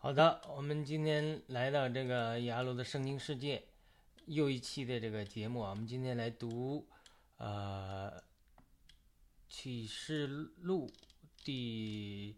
[0.00, 3.64] 好的，我们今天来到这个雅鲁的圣经世界
[4.26, 6.86] 又一期的这个节目啊，我们今天来读
[7.38, 8.22] 呃
[9.48, 10.28] 启示
[10.60, 10.88] 录
[11.42, 12.36] 第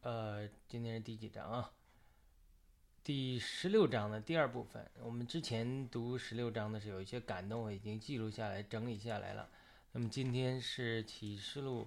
[0.00, 1.72] 呃今天是第几章啊？
[3.04, 4.90] 第十六章的第二部分。
[5.02, 9.50] 我们之前读十六章的时候有一些感动，我已经记录下来整理下来了。
[9.92, 11.86] 那么今天是启示录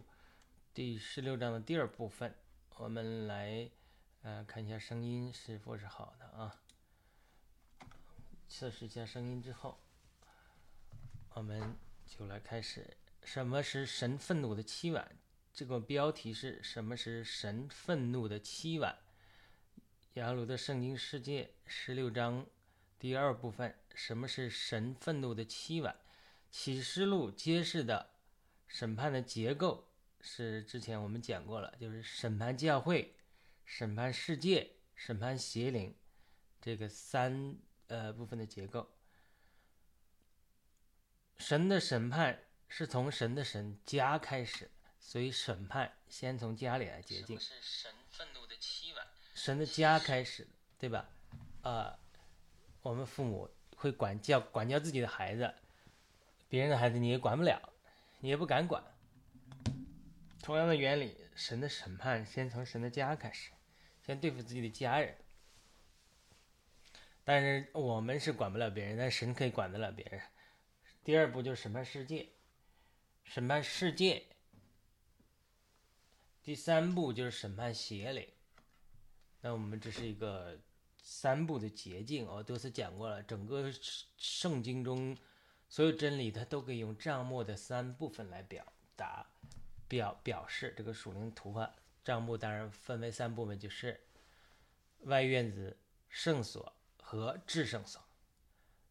[0.76, 2.36] 第十六章的第二部分，
[2.78, 3.68] 我们来。
[4.24, 6.62] 呃，看一下声音是否是好的啊？
[8.48, 9.80] 测试一下声音之后，
[11.34, 11.76] 我们
[12.06, 12.96] 就来开始。
[13.24, 15.18] 什么是神愤怒的七晚？
[15.52, 18.96] 这个标题是什么是神愤怒的七晚？
[20.14, 22.46] 雅鲁的圣经世界十六章
[23.00, 23.76] 第二部分。
[23.96, 25.96] 什么是神愤怒的七晚？
[26.52, 28.12] 启示录揭示的
[28.68, 29.88] 审判的结构
[30.20, 33.16] 是之前我们讲过了，就是审判教会。
[33.74, 35.96] 审判世界、审判邪灵，
[36.62, 37.56] 这个三
[37.88, 38.92] 呃部分的结构。
[41.38, 47.40] 神的审判是从神的神家开始，所以审判先从家里来洁净。
[47.40, 49.08] 是神愤怒的七晚。
[49.34, 50.46] 神的家开始，
[50.78, 51.10] 对吧？
[51.62, 51.98] 啊，
[52.82, 55.56] 我们父母会管教管教自己的孩子，
[56.50, 57.72] 别人的孩子你也管不了，
[58.20, 58.84] 你也不敢管。
[60.42, 63.52] 同样的原理，神的审判先从神的家开始。
[64.02, 65.16] 先对付自己的家人，
[67.24, 70.22] 但是我们是管不了别人，但神可以管得了别人。
[71.04, 72.30] 第二步就是审判世界，
[73.24, 74.24] 审判世界。
[76.44, 78.28] 第三步就是审判邪灵。
[79.42, 80.60] 那我们这是一个
[80.98, 83.22] 三步的捷径，我多次讲过了。
[83.24, 83.72] 整个
[84.18, 85.16] 圣经中
[85.70, 88.66] 所有真理，它都可以用账目的三部分来表
[88.96, 89.26] 达、
[89.88, 91.72] 表表示这个属灵图画。
[92.04, 94.02] 账目当然分为三部分，就是
[95.02, 95.78] 外院子、
[96.10, 98.02] 圣所和至圣所。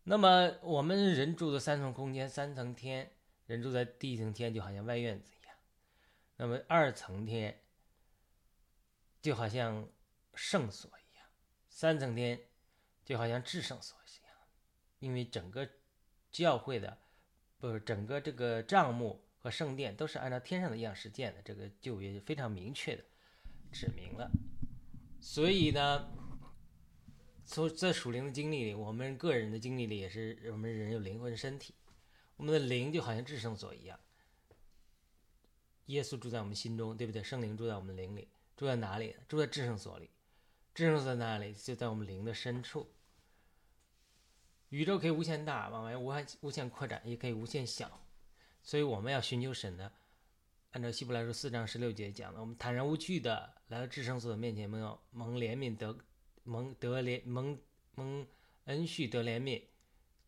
[0.04, 3.10] 那么我们人住的三层空间、三层天，
[3.46, 5.54] 人住在第一层天就好像外院子一样。
[6.36, 7.60] 那么二层天
[9.20, 9.88] 就好像
[10.34, 11.26] 圣所一样，
[11.68, 12.40] 三层天
[13.04, 14.34] 就好像至圣所一样。
[15.00, 15.68] 因为整个
[16.30, 16.98] 教会的
[17.58, 19.24] 不是整个这个账目。
[19.40, 23.02] 和圣殿都是按照天上的样式建的，这个旧约非常明确的
[23.72, 24.30] 指明了。
[25.20, 26.08] 所以呢，
[27.44, 31.74] 从在属灵的经历里，我们个人的经历里也是，我们人有灵魂、身体，
[32.36, 33.98] 我们的灵就好像至圣所一样。
[35.86, 37.22] 耶稣住在我们心中，对不对？
[37.22, 39.16] 圣灵住在我们灵里，住在哪里？
[39.26, 40.10] 住在至圣所里。
[40.74, 41.52] 至圣所在哪里？
[41.52, 42.92] 就在我们灵的深处。
[44.68, 48.00] 宇宙可以无限大，往外无限无限扩展，也可以无限小。
[48.62, 49.90] 所以我们要寻求神呢，
[50.72, 55.96] 按照希伯来书四章十六节讲的，我们坦然无惧的来到至圣所的面前，蒙蒙怜悯得
[56.44, 57.58] 蒙得怜蒙
[57.94, 58.26] 蒙
[58.66, 59.62] 恩恤得怜悯，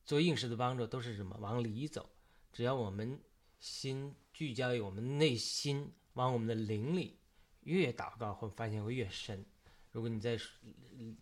[0.04, 1.36] 做应时的帮助都是什么？
[1.38, 2.10] 往里走，
[2.52, 3.20] 只要我们
[3.60, 7.18] 心聚焦于我们内心，往我们的灵里
[7.60, 9.44] 越祷告，会发现会越深。
[9.92, 10.36] 如果你在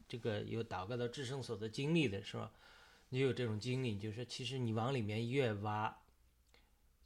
[0.09, 2.49] 这个有祷告到至圣所的经历的时候，
[3.09, 5.95] 你有这种经历，就是其实你往里面越挖。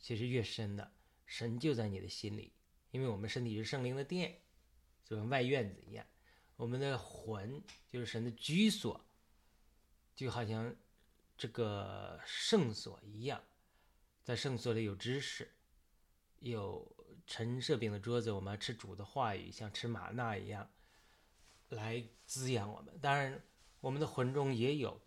[0.04, 0.92] 其实越深的
[1.24, 2.52] 神就在你的心里，
[2.90, 4.38] 因为我们身体是圣灵的殿，
[5.02, 6.04] 就跟外院子一样。
[6.56, 9.02] 我们的魂就是神的居所，
[10.14, 10.76] 就好像
[11.38, 13.42] 这个圣所一样，
[14.22, 15.50] 在圣所里有知识，
[16.40, 16.94] 有
[17.26, 20.68] 陈设饼的桌子，我们要吃主的话语，像吃玛纳一样
[21.70, 22.98] 来滋养我们。
[23.00, 23.42] 当然，
[23.80, 25.00] 我们的魂中也有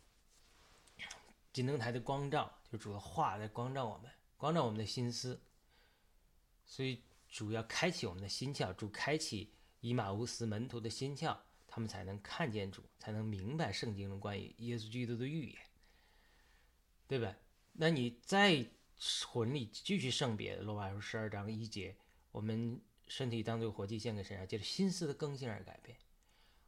[1.54, 4.12] 金灯台的光照，就是主的话在光照我们。
[4.38, 5.42] 光照我们的心思，
[6.64, 15.60] 所以主要开启我们的心窍，主开启以马乌斯门徒的心窍，他们才能看见主，才能明白圣经中关于耶稣基督的预言，
[17.08, 17.36] 对吧？
[17.74, 18.66] 那你在
[19.28, 21.96] 魂里继续圣别，罗马书十二章一节，
[22.32, 25.98] 我们身体当作活祭献给神，借着心思的更新而改变，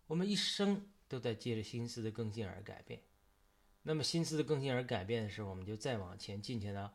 [0.07, 3.01] 我们一生都在借着心思的更新而改变。
[3.83, 6.94] 那么心思的更新而改变的时候，我们就再往前进去到。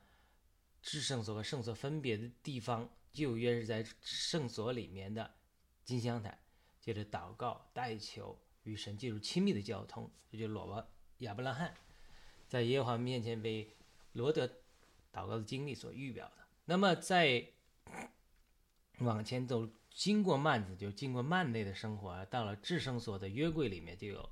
[0.87, 5.35] 至圣所和圣所分别的地方，旧约是在圣所里面的
[5.83, 6.39] 金香台，
[6.79, 10.87] 接着祷告、代求与神进入亲密的交通，这就罗伯
[11.21, 11.75] 亚伯拉罕
[12.47, 13.75] 在耶和华面前被
[14.13, 14.47] 罗德
[15.11, 16.45] 祷告的经历所预表的。
[16.67, 17.49] 那么在
[18.99, 24.31] 往前走，经过幔子，就经过幔内的生活，到了至圣所的约柜里面，就有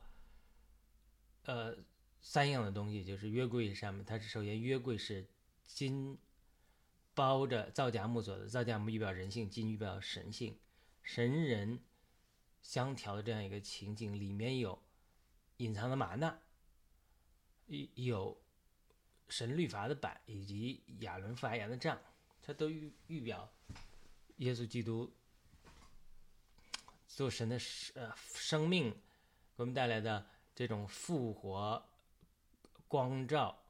[1.47, 1.75] 呃
[2.21, 5.27] 三样的东西，就是约柜上面，它是首先约柜是
[5.65, 6.19] 金。
[7.15, 10.59] 包着造假木做的，造假木预表人性，金预表神性，
[11.03, 11.79] 神人
[12.63, 14.83] 相调的这样一个情景，里面有
[15.59, 16.39] 隐藏的玛纳，
[17.95, 18.41] 有
[19.29, 22.01] 神律法的板，以及亚伦发扬的杖，
[22.41, 23.53] 它都预预表
[24.37, 25.13] 耶稣基督
[27.07, 27.59] 做神的
[27.95, 31.87] 呃生命给我们带来的这种复活、
[32.89, 33.63] 光照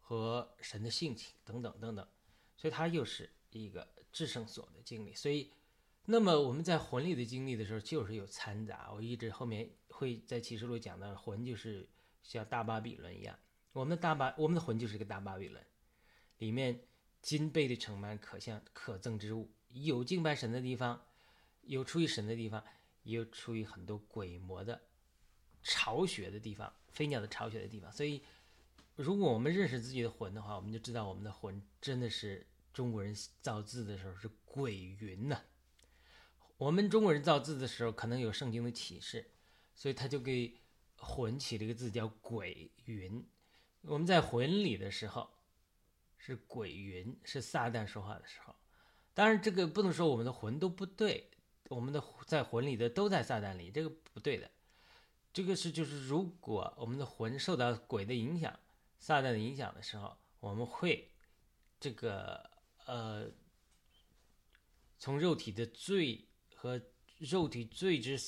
[0.00, 2.06] 和神的性情等等等等，
[2.60, 5.50] 所以它又是一个至圣所的经历，所以。
[6.06, 8.90] 那么我们在魂里的经历的时候，就是有掺杂。
[8.92, 11.88] 我一直后面会在启示录讲的魂，就是
[12.22, 13.38] 像大巴比伦一样。
[13.72, 15.64] 我们的大巴，我们的魂就是个大巴比伦，
[16.38, 16.80] 里面
[17.20, 21.00] 金贝的盛满可向可憎之物，有敬拜神的地方，
[21.60, 22.64] 有出于神的地方，
[23.02, 24.80] 也有出于很多鬼魔的
[25.62, 27.92] 巢穴的地方，飞鸟的巢穴的地方。
[27.92, 28.20] 所以，
[29.02, 35.40] 如果我们认识自己的魂的话，我们就知道我们的魂真的是中国人造字的时候是鬼云呐。
[36.58, 39.30] 我们中国人造字的时候，可能有圣经的启示，
[39.74, 40.54] 所以他就给
[40.98, 43.26] 魂起了一个字叫“鬼云”。
[43.88, 45.30] 我们在魂里的时候
[46.18, 48.54] 是鬼云，是撒旦说话的时候。
[49.14, 51.30] 当然，这个不能说我们的魂都不对，
[51.70, 54.50] 我们的在魂里的都在撒旦里，这个不对的。
[55.32, 58.54] 这个是就是如果我们的魂受到鬼的影响、
[59.00, 61.10] 撒旦的影响的时候，我们会
[61.80, 62.48] 这个
[62.86, 63.28] 呃
[64.96, 66.24] 从肉体的罪。
[66.62, 66.78] 和
[67.16, 68.20] 肉体罪之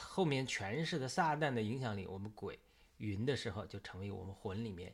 [0.00, 2.58] 后面诠释的撒旦的影响力，我们鬼
[2.96, 4.92] 云的时候，就成为我们魂里面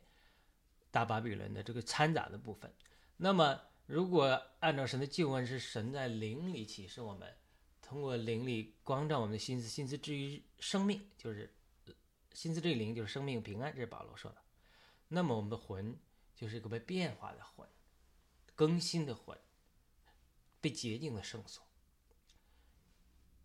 [0.91, 2.71] 大巴比伦的这个掺杂的部分。
[3.17, 7.35] 那么，如果按照神的救恩是神在灵里启示我们，
[7.81, 11.51] 通过灵里光照我们的心思，心思至于生命，就是
[12.33, 14.42] 心思至于灵就是生命平安，这是保罗说的。
[15.15, 15.95] 那么，我们的魂
[16.35, 17.67] 就是一个被变化的魂，
[18.55, 19.37] 更新的魂，
[20.59, 21.63] 被洁净的圣所。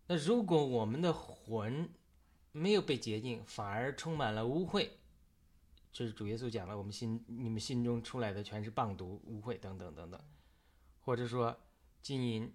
[0.07, 1.87] 那如果我们的魂
[2.51, 4.89] 没有被洁净，反而充满了污秽，
[5.93, 10.19] 这是主耶稣讲了，我们心你们心中出来的全是棒毒、污秽等等等等，
[11.01, 11.55] 或者说
[12.01, 12.51] 金银，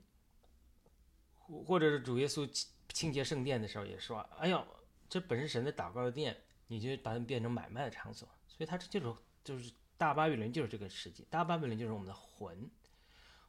[1.47, 2.51] 或者是主耶稣
[2.89, 4.67] 清洁圣殿的时候也说，哎呦，
[5.09, 12.71] 这本是神的祷告的殿，你就把它变成买卖的场所，所以它这就是就是大巴比伦就是这个世界，大巴比伦就是我们的魂，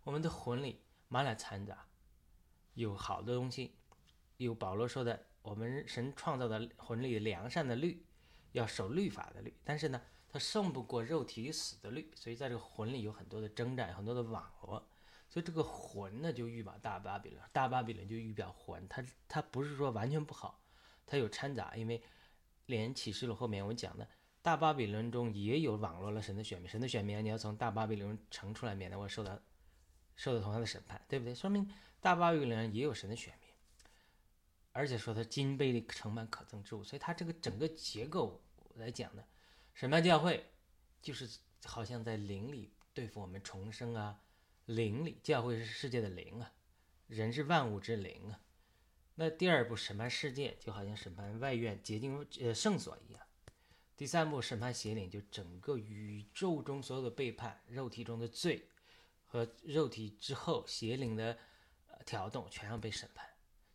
[0.03, 1.87] 我们的魂里满了掺杂，
[2.73, 3.75] 有好的东西。
[4.37, 8.05] 有保罗说的，我们神创造的魂里良善的律，
[8.51, 14.85] 要守律法的律，但是呢，它胜不过肉体死的律，所以在这个魂里有很多的征战，很多的网络，
[15.29, 20.61] 所以这个魂呢就预表大巴比伦，大巴比伦就预表魂，它它不是说完全不好，
[21.05, 22.03] 它有掺杂，因为
[22.65, 24.05] 连启示录后面我讲的
[24.45, 29.41] 大巴比伦中也有网络了神的选民，神的选民你要从大巴比伦城出来，免得我受到
[30.15, 31.33] 受到同样的审判，对不对？
[31.33, 31.67] 说明
[31.99, 33.49] 大巴比伦也有神的选民。
[34.71, 38.39] 而且说他金杯里盛满可憎之物，所以他这个整个结构
[38.75, 39.23] 来讲呢，
[39.73, 40.45] 审判教会
[41.01, 41.27] 就是
[41.63, 44.21] 好像在灵里对付我们重生啊，
[44.65, 46.53] 灵里教会是世界的灵啊，
[47.07, 48.39] 人是万物之灵啊。
[49.15, 53.25] 那第二步审判世界，就好像审判外院洁净呃圣所一样。
[53.97, 58.67] 第三步审判邪灵，就整个宇宙中所有的背叛、肉体中的罪
[59.25, 61.37] 和肉体之后邪灵的
[61.87, 63.29] 呃挑动，全要被审判。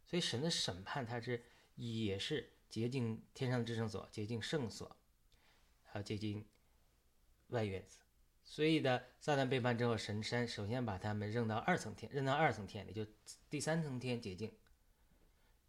[0.04, 1.42] 所以神的审判，它是
[1.76, 4.94] 也是洁净天上的至圣所，洁净圣所，
[5.84, 6.44] 还有洁净
[7.48, 7.98] 外院子。
[8.44, 13.06] 所以的撒旦背叛之后，神山首先把他们扔到二层天，扔到二层天里，就
[13.48, 14.52] 第三层天洁净。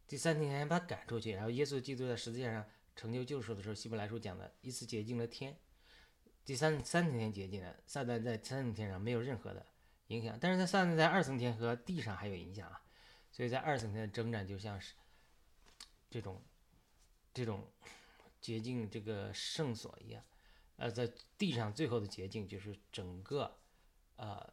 [0.07, 5.57] 第三层天把他赶出去，然后耶稣基督在十字架上成就救赎的时候，希伯来书讲的一次洁净了天。
[6.43, 9.65] 第三三层天洁净了，撒旦在三层天上没有任何的
[10.07, 12.81] 影响，但是在撒旦在二层天和地上还有影响啊。
[13.31, 14.93] 所以在二层天的征战就像是
[16.09, 16.41] 这种
[17.33, 17.65] 这种
[18.41, 20.23] 捷径这个圣所一样，
[20.75, 23.57] 呃，在地上最后的捷径就是整个
[24.15, 24.51] 呃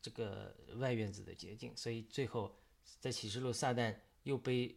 [0.00, 1.76] 这个外院子的捷径。
[1.76, 2.58] 所以最后
[2.98, 4.74] 在启示录，撒旦又被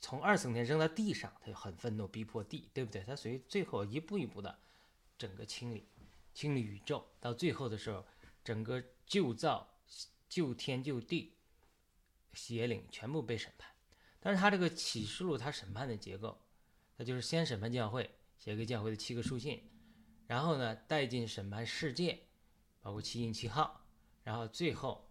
[0.00, 3.02] 从二层天扔到地上，他就很愤怒，逼迫地，对不对？
[3.04, 4.58] 他所以最后一步一步的
[5.18, 5.88] 整个清理
[6.34, 8.04] 清理宇宙，到最后的时候，
[8.44, 9.76] 整个旧造
[10.28, 11.32] 旧天旧地。
[12.34, 13.70] 邪灵全部被审判，
[14.20, 16.38] 但是他这个启示录，他审判的结构，
[16.98, 19.70] 他就是先审判教会，写给教会的七个书信，
[20.26, 22.26] 然后呢带进审判世界，
[22.82, 23.86] 包括七印七号，
[24.22, 25.08] 然后最后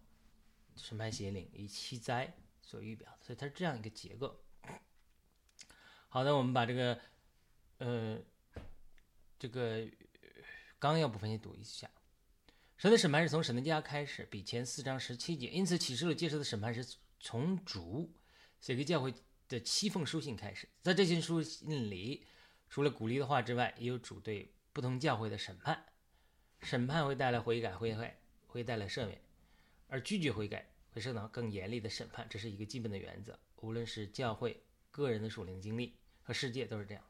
[0.76, 4.40] 审判邪灵以七灾所预表，所以它是这样一个结构。
[6.16, 6.98] 好的，我们把这个
[7.76, 8.18] 呃
[9.38, 9.86] 这个
[10.78, 11.90] 纲要部分先读一下。
[12.78, 16.96] 神的审判是从神的家开始，比前四章十七节，因此启示录介绍的审判是。
[17.20, 18.10] 从主
[18.60, 19.12] 写给教会
[19.46, 22.24] 的七封书信开始，在这些书信里，
[22.70, 25.84] 除了鼓励的话之外，也有主对不同教会的审判。
[26.62, 29.20] 审判会带来悔改，会会会带来赦免，
[29.88, 32.26] 而拒绝悔改会受到更严厉的审判。
[32.30, 35.94] 这是一个基本的原则，无论是教会、个人的属灵经历
[36.26, 37.02] 和世界都是这样。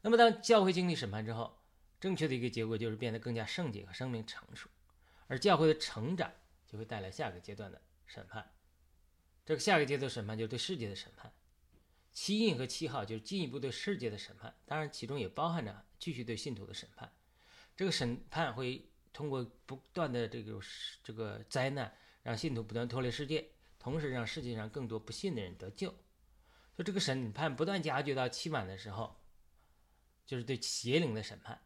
[0.00, 1.58] 那么，当教会经历审判之后，
[2.00, 4.70] 正确的一个结果就是变得更加圣洁和生命成熟，
[5.26, 6.32] 而教会的成长
[6.66, 8.50] 就会带来下个阶段的审判。
[9.44, 11.32] 这个下个阶段审判就是对世界的审判。
[12.12, 17.12] 七印和七号就是进一步对世界的审判，当然其中也包含着继续对信徒的审判。
[17.76, 20.60] 这个审判会通过不断的这个
[21.02, 25.94] 这个灾难，让信徒不断脱离世界，同时让世界上更多不信的人得救。
[26.80, 29.14] 就这个审判不断加剧到期满的时候，
[30.24, 31.60] 就是对邪灵的审判。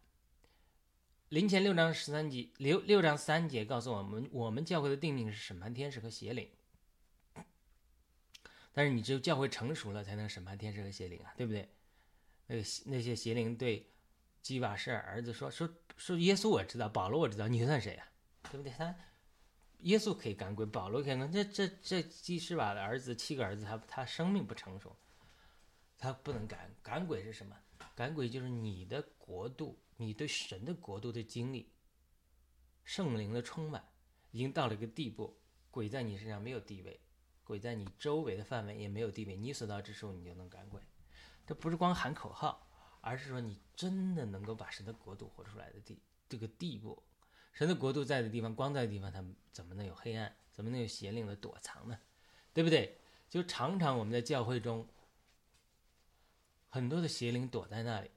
[1.29, 6.51] 灵前六章十三节六六章三节告诉我们，我们教会的定命是审判天使和邪灵。
[8.73, 11.69] 但是你只有教会成熟了，才能审判天使和邪灵啊，对不对？
[12.49, 13.89] 那个那些邪灵对
[14.43, 18.09] 基瓦士儿子说说说耶稣我知道，保罗我知道，你算谁呀？
[18.51, 18.73] 对不对？
[18.73, 18.93] 他
[19.83, 24.97] 耶稣可以赶鬼，保罗可以赶这这这基士瓦的儿子七个儿子，他他生命不成熟，
[25.99, 27.57] 他不能赶赶鬼是什么？
[27.95, 31.71] 赶鬼就是你的国度，你对神的国度的经历，
[32.85, 33.85] 圣灵的充满，
[34.31, 35.39] 已经到了一个地步，
[35.71, 37.01] 鬼在你身上没有地位。
[37.45, 40.81] 鬼在你周围的范围也没有地位，你所到之处你就能赶鬼。
[41.47, 42.67] 这不是光喊口号，
[43.03, 47.03] 而是说你真的能够把神的国度活出来的地这个地步。
[47.53, 49.23] 神的国度在的地方，光在的地方，它
[49.53, 50.35] 怎么能有黑暗？
[50.53, 51.99] 怎么能有邪灵的躲藏呢？
[52.55, 52.99] 对不对？
[53.29, 54.89] 就常常我们在教会中，
[56.75, 58.11] 很多的邪灵躲在那里，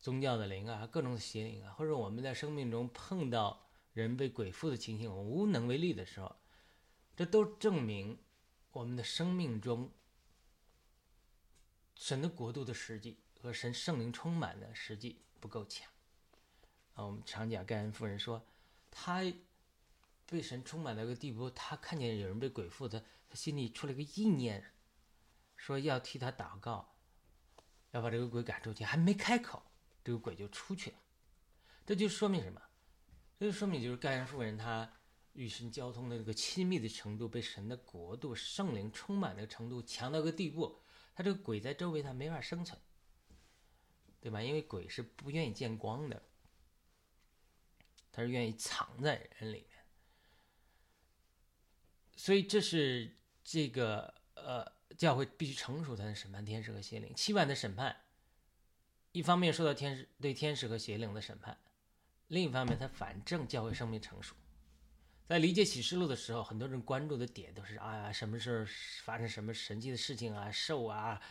[0.00, 6.34] 宗教的灵啊，各种邪灵啊，或者我们在生命中碰到人被鬼附的情形，我们无能为力的时候。
[7.14, 8.18] 这都证明
[8.72, 9.92] 我们的生命中
[11.94, 15.88] 神的国度的实际和神圣灵充满的实际不够强
[16.94, 17.04] 啊！
[17.04, 18.44] 我们常讲盖恩夫人说，
[18.90, 19.22] 她
[20.26, 24.72] 被神充满到一个地步，她看见有人被鬼附，她她心里出了个意念，
[25.54, 26.91] 说要替他祷告，
[27.92, 29.62] 要把这个鬼赶出去，还没开口，
[30.04, 30.96] 这个鬼就出去了。
[31.86, 32.60] 这就说明什么？
[33.38, 34.92] 这就说明就是盖恩夫人她。
[35.34, 40.78] 与神交通的这个亲密的程度，被神的国度圣灵充满的程度强到个地步，
[41.14, 42.78] 他这个鬼在周围他没法生存，
[44.20, 44.42] 对吧？
[44.42, 46.22] 因为鬼是不愿意见光的，
[48.12, 49.82] 他是愿意藏在人里面。
[52.14, 57.12] 所以这是这个呃教会必须成熟才能审判天使和邪灵。
[57.14, 57.96] 七万的审判，
[59.12, 61.58] 一方面受到天使对天使和邪灵的审判，
[62.28, 64.34] 另一方面他反正教会生命成熟。
[65.26, 68.66] 在理解启示录的时候，很多人关注的点都是啊，什么时候
[69.04, 71.22] 发生什么神奇的事情啊，兽啊，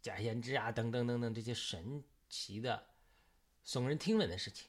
[0.00, 2.86] 假先知啊，等等等等这些神奇的、
[3.66, 4.68] 耸人听闻的事情。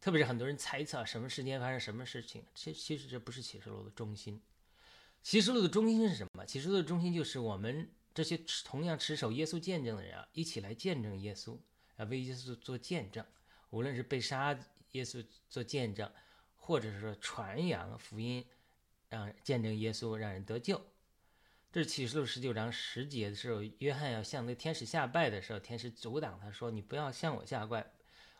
[0.00, 4.40] 特别是很多人猜测什么时间发生什么事情，其其实这不是启示录的中心。
[5.22, 6.44] 启示录的中心是什么？
[6.46, 11.58] 启示录的中心就是我们这些同样持守耶稣见证的人啊，一起来见证耶稣，
[11.96, 13.24] 啊，为耶稣做见证，
[13.70, 14.58] 无论是被杀，
[14.92, 16.10] 耶稣做见证。
[16.60, 18.44] 或者是说传扬福音，
[19.08, 20.78] 让见证耶稣，让人得救。
[21.72, 27.90] 这是启示录十九章十节的时候，约翰要向那天使下拜的时候，天使阻挡他说：“你不要向我下拜，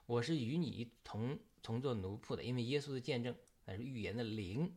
[0.04, 4.76] 我是与你同同做奴仆的。”因为耶稣的见证乃是预言的灵，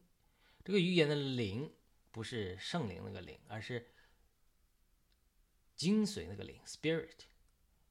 [0.64, 1.70] 这个预言的灵
[2.12, 3.88] 不是圣灵那个灵，而是
[5.76, 7.26] 精髓那个灵 （spirit）。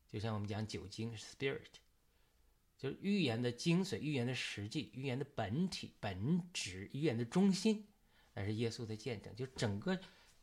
[0.09, 1.81] 就像我们讲酒精 spirit。
[2.79, 7.87] 就是预言的精髓，预言的实际，预言的本体、本质，预言的中心，
[8.33, 9.37] 那是耶稣的见证。
[9.37, 10.01] 就整个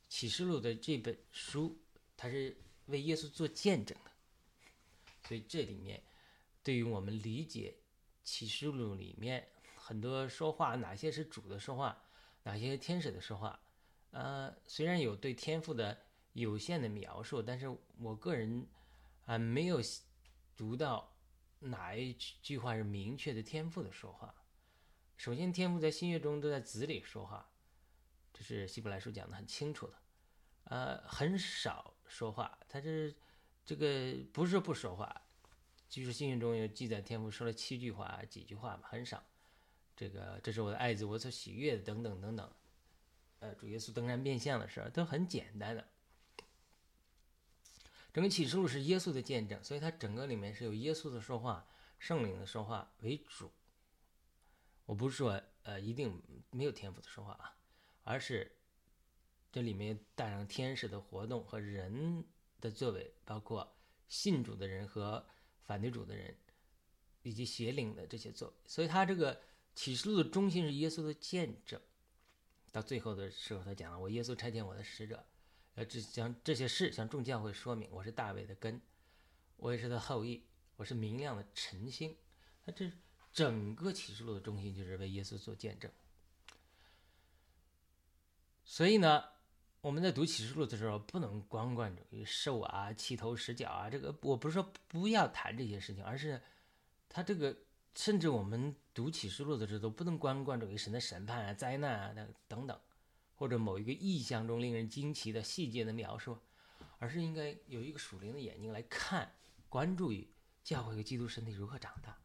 [0.07, 1.81] 启示录的这本书，
[2.15, 2.55] 它是
[2.85, 4.11] 为耶稣做见证的。
[5.27, 6.03] 所以这里面，
[6.61, 7.79] 对于我们理解
[8.23, 12.05] 启示录里面很多说话，哪些是主的说话，
[12.43, 13.59] 哪些天使的说话，
[14.17, 15.95] 呃，虽然有对天赋的
[16.33, 17.67] 有限的描述，但是
[17.99, 18.67] 我个人
[19.25, 19.79] 啊没有
[20.55, 21.13] 读到。
[21.59, 24.33] 哪一句话是明确的天赋的说话？
[25.17, 27.49] 首先，天赋在新约中都在子里说话，
[28.31, 29.93] 这是希伯来书讲的很清楚的。
[30.65, 33.15] 呃，很少说话，他是
[33.65, 35.23] 这个不是不说话，
[35.89, 39.23] 就是新约中有记载天赋说了七句话、几句话吧，很少。
[39.95, 42.51] 这个这是我的爱子，我所喜悦的，等等等等。
[43.39, 45.87] 呃，主耶稣登山变相的事儿都很简单的。
[48.13, 51.67] 整个启示录是耶稣的见证，所以它整个里面是有耶稣的说话、
[51.99, 53.51] 圣灵的说话为主。
[54.85, 57.55] 我不是说呃一定没有天赋的说话啊，
[58.03, 58.55] 而是
[59.51, 62.25] 这里面带上天使的活动和人
[62.59, 63.75] 的作为，包括
[64.07, 65.23] 信主的人和
[65.65, 66.35] 反对主的人，
[67.21, 68.53] 以及邪灵的这些作为。
[68.65, 69.39] 所以，他这个
[69.75, 71.79] 启示录的中心是耶稣的见证。
[72.71, 75.25] 到最后的时候，他讲了：“我耶稣差遣我的使者，
[75.75, 77.89] 呃，这将这些事向众教会说明。
[77.91, 78.81] 我是大卫的根，
[79.55, 80.43] 我也是他后裔，
[80.75, 82.15] 我是明亮的晨星。”
[82.65, 82.91] 那这
[83.31, 85.89] 整个启示录的中心就是为耶稣做见证。
[88.63, 89.23] 所以呢，
[89.79, 93.89] 我们在读启示录的时候，不能光关注于兽啊、七头十脚啊。
[93.89, 96.41] 这个我不是说不要谈这些事情，而是
[97.07, 97.55] 他这个，
[97.95, 102.79] 甚至我们读启示录的时候，都不能光关注于神的审判啊、灾难啊等等等，
[103.35, 106.35] 或者某一个意象中令人惊奇的细节的描述，
[106.97, 109.35] 而是应该有一个属灵的眼睛来看，
[109.69, 110.27] 关注于
[110.63, 112.17] 教会和基督身体如何长大，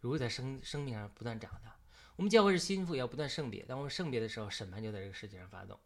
[0.00, 1.78] 如何在生生命上不断长大。
[2.16, 3.64] 我们教会是心腹，要不断圣别。
[3.64, 5.78] 当我们圣别的时候，审判就在这个世界上发动。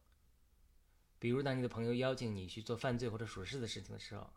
[1.19, 4.31] 比如，当你的朋友邀请你去做犯罪或者属实的事情的时候，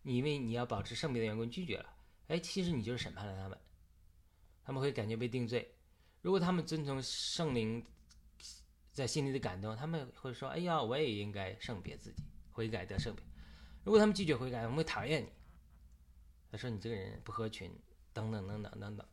[0.00, 1.94] 你因为你要保持圣别的缘故拒绝了。
[2.28, 3.58] 哎，其实你就是审判了他们，
[4.66, 5.72] 他们会感觉被定罪。
[6.22, 7.86] 如果他们遵从圣灵
[8.90, 13.24] 在心里的感动，他们会说：“哎呀，我也应该圣别自己，悔改得圣别。”
[13.84, 15.28] 如果他们拒绝悔改，我们会讨厌你。
[16.50, 17.70] 他说：“你这个人不合群，
[18.12, 19.06] 等等等等等等。”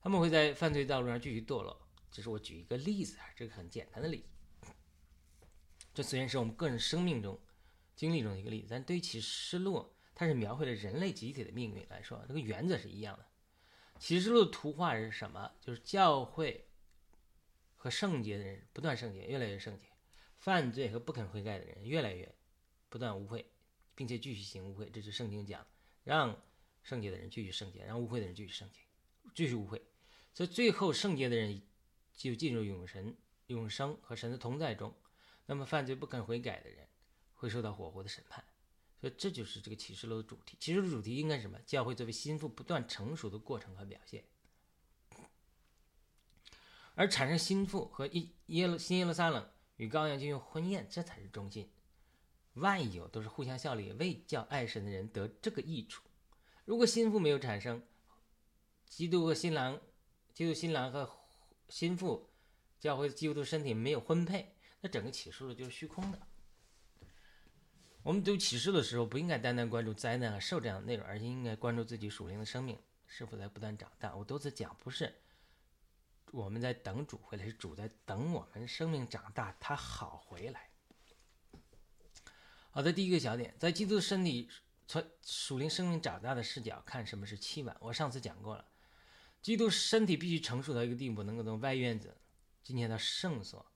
[0.00, 1.76] 他们会在犯罪道路上继续堕落。
[2.12, 4.70] 这是我举一个例子啊，这个很简单的例子。
[5.92, 7.36] 这虽然是我们个人生命中
[7.96, 13.26] 经历中的一个例子，但对于启示录，它是描绘了人类集体的命运来说，这个原则是一样的。
[13.98, 15.52] 启示录图画是什么？
[15.60, 16.68] 就是教会
[17.76, 19.86] 和圣洁的人不断圣洁，越来越圣洁；
[20.38, 22.34] 犯罪和不肯悔改的人越来越
[22.88, 23.44] 不断污秽，
[23.94, 24.90] 并且继续行污秽。
[24.90, 25.66] 这是圣经讲，
[26.04, 26.40] 让
[26.82, 28.80] 圣洁的人继续圣洁，让污秽的人继续圣洁，
[29.34, 29.80] 继续污秽。
[30.34, 31.62] 所以最后圣洁的人
[32.14, 34.94] 就进入永神、永生和神的同在中。
[35.46, 36.86] 那么犯罪不肯悔改的人
[37.34, 38.44] 会受到火候的审判。
[39.10, 40.56] 这就是这个启示录的主题。
[40.60, 41.58] 启示录主题应该是什么？
[41.66, 44.24] 教会作为心腹不断成熟的过程和表现。
[46.94, 51.70] 而产生心腹和耶耶路新耶路撒冷与羔羊进行婚宴，这才是中心。
[52.54, 56.02] 万有都是互相效力，为叫爱神的人得这个益处。
[56.64, 57.82] 如果心腹没有产生，
[58.88, 59.80] 基督和新郎。
[60.32, 61.10] 基督新郎和
[61.70, 62.28] 新妇，
[62.78, 66.20] 教会基督身体没有婚配，那整个启示录就是虚空的。
[68.06, 74.14] 我们读启示的时候，不应该单单关注灾难和受这样的内容，而且应该关注自己属灵的生命是否在不断长大。
[74.14, 75.12] 我多次讲，不是
[76.30, 80.70] 我们在等主回来，是主在等我们生命长大，他好回来。
[82.70, 84.48] 好的，第一个小点，在基督身体
[84.86, 87.76] 从属灵生命长大的视角看，什么是期满？
[87.80, 88.64] 我上次讲过了。
[89.42, 92.16] 基督身体必须成熟到一个地步，能够从外院子
[92.62, 93.66] 进入到圣所，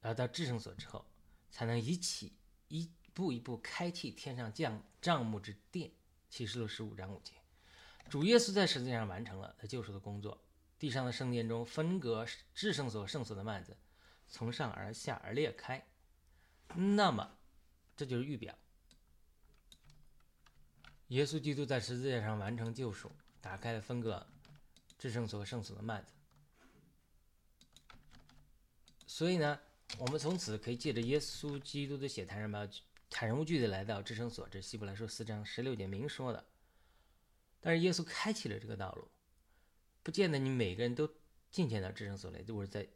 [0.00, 1.06] 然后到至圣所之后，
[1.52, 2.32] 才能一起
[2.70, 5.90] 一步一步开启天上降帐幕之殿。
[6.30, 7.34] 启示录十五章五节，
[8.08, 10.42] 主耶稣在十字架上完成了他救赎的工作。
[10.78, 13.76] 地上的圣殿中分隔至圣所圣所的幔子
[14.28, 15.84] 从上而下而裂开，
[16.74, 17.36] 那么
[17.96, 18.56] 这就是预表，
[21.08, 23.12] 耶稣基督在十字架上完成救赎。
[23.42, 24.26] 打开了分割
[24.98, 26.12] 至圣所和圣所的幔子，
[29.06, 29.58] 所以呢，
[29.98, 32.66] 我们从此可以借着耶稣基督的血坛上把
[33.10, 34.48] 坦然无惧的来到至圣所。
[34.48, 36.44] 这希伯来书四章十六节明说的。
[37.60, 39.08] 但是耶稣开启了这个道路，
[40.02, 41.08] 不见得你每个人都
[41.50, 42.40] 进前到至圣所来。
[42.42, 42.86] 就是在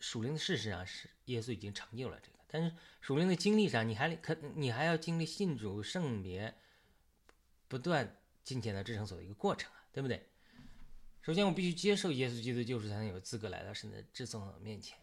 [0.00, 2.38] 属灵的事实上，是耶稣已经成就了这个。
[2.46, 6.54] 但是属灵的经历上，你还可你还要经历信主圣别，
[7.66, 9.80] 不断进前到至圣所的一个过程啊。
[9.92, 10.28] 对不对？
[11.22, 14.98] 首先，我必须接受耶稣基督救赎，才能有资格来到神的至圣所面前。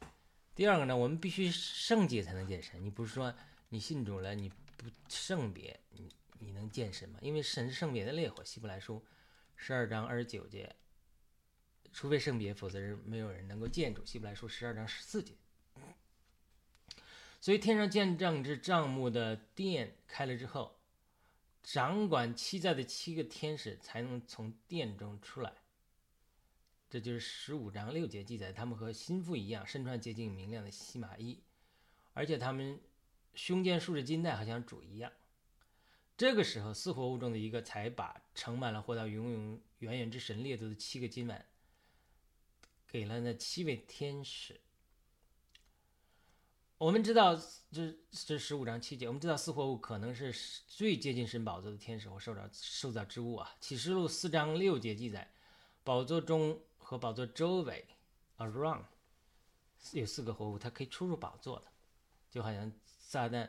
[0.56, 2.84] 第二个呢，我们必须圣洁才能见神。
[2.84, 3.34] 你不是说
[3.70, 6.10] 你信主了，你不圣别，你
[6.40, 7.20] 你能见神吗？
[7.22, 8.44] 因为神是圣别的烈火。
[8.44, 9.04] 希伯来书
[9.56, 10.76] 十二章二十九节，
[11.92, 14.06] 除非圣别，否则是没有人能够见主。
[14.06, 15.34] 希伯来书十二章十四节。
[17.40, 20.78] 所以，天上见证之帐幕的殿开了之后。
[21.64, 25.54] 掌管七在的七个天使才能从殿中出来，
[26.92, 31.40] 这就是十五章六节记载，他们和心腹一样，身穿洁净明亮的细麻衣，
[32.14, 32.78] 而且他们
[33.34, 35.10] 胸间束着金带，好像主一样。
[36.18, 41.46] 这个时候，四活物中的一个才把盛满了活到永永远远之神列祖的七个金碗，
[42.90, 44.60] 给了那七位天使。
[46.78, 47.40] 我们知道，
[47.72, 50.34] 这这十五章七节，我们知道四活物可能是
[50.68, 53.56] 最接近神宝座的天使或受造受造之物啊。
[53.62, 55.32] 启示录四章六节记载，
[55.86, 56.60] 宝座中
[56.92, 57.86] 和宝座周围
[58.38, 58.84] ，around
[59.94, 61.68] 有四个活物，它可以出入宝座的，
[62.30, 63.48] 就好像撒旦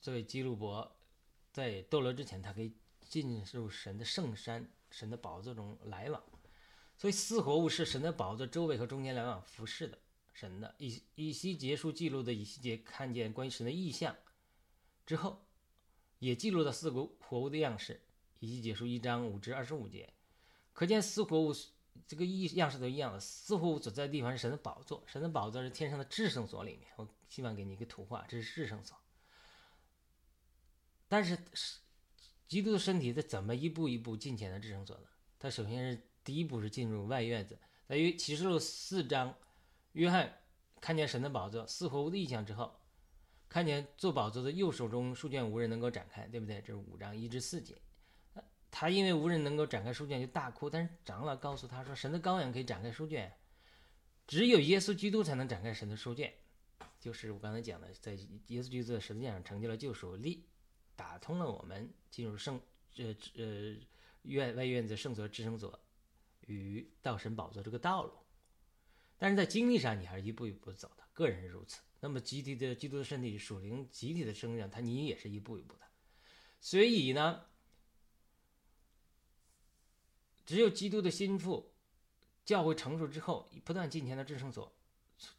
[0.00, 0.96] 作为基路伯
[1.52, 2.72] 在斗罗之前，他可以
[3.02, 6.20] 进入神的圣山、神的宝座中来往。
[6.96, 9.96] 所以四活物是神的宝座周围和中间来往服侍的
[10.34, 10.74] 神的。
[10.78, 14.16] 以以西结书记录的以西结看见关于神的意象
[15.06, 15.40] 之后，
[16.18, 18.00] 也记录了四个活物的样式。
[18.40, 20.12] 以西结书一章五至二十五节，
[20.72, 21.54] 可见四活物。
[22.06, 26.88] 这个意样式都一样的，似乎所在的地方是神的宝座，神的宝座是天上的至圣所里面。
[26.96, 28.96] 我希望给你一个图画，这是至圣所。
[31.08, 31.38] 但是，
[32.48, 35.06] 基督的身体它怎么一步一步进前的至圣所呢？
[35.38, 39.34] 它首先是第一步是进入外院子，在于启示录四章，
[39.92, 40.40] 约翰
[40.80, 42.80] 看见神的宝座似乎的意象之后，
[43.48, 46.60] 看见坐宝座的右手中书卷无人能够展开，对不对？
[46.60, 47.76] 这是五章一至四节。
[48.78, 50.68] 他因为无人能够展开书卷，就大哭。
[50.68, 53.32] 但是长老告诉他说：“神的羔羊可以展开书卷，
[54.26, 56.30] 只有耶稣基督才能展开神的书卷。”
[57.00, 58.12] 就是我刚才讲的，在
[58.48, 60.44] 耶稣基督的十字架上成就了救赎，力
[60.94, 62.60] 打通了我们进入圣
[62.98, 63.76] 呃呃
[64.24, 65.80] 院外院子圣所、至圣所
[66.42, 68.12] 与道神宝座这个道路。
[69.16, 71.80] 但是在经历上，你还是一步一步走的，个人是如此。
[72.00, 75.86] 那么集体的基督的身体属灵集体的生长，他你也是一步一步的。
[76.60, 77.40] 所以呢？
[80.46, 81.72] 只有基督的心腹，
[82.44, 84.72] 教会成熟之后，不断进前的至圣所，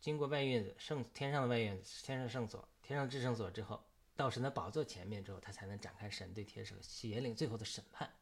[0.01, 3.81] 经过外院子圣天上的外院子，天上圣所，天上至圣所之后，
[4.17, 8.13] 到神的宝座前面之后，他才能展开神对天使和邪灵最后的审判。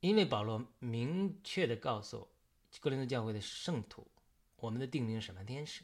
[0.00, 2.28] 因为保罗明确的告诉
[2.78, 4.06] 格林顿教会的圣徒，
[4.56, 5.82] 我们的定名审判天使。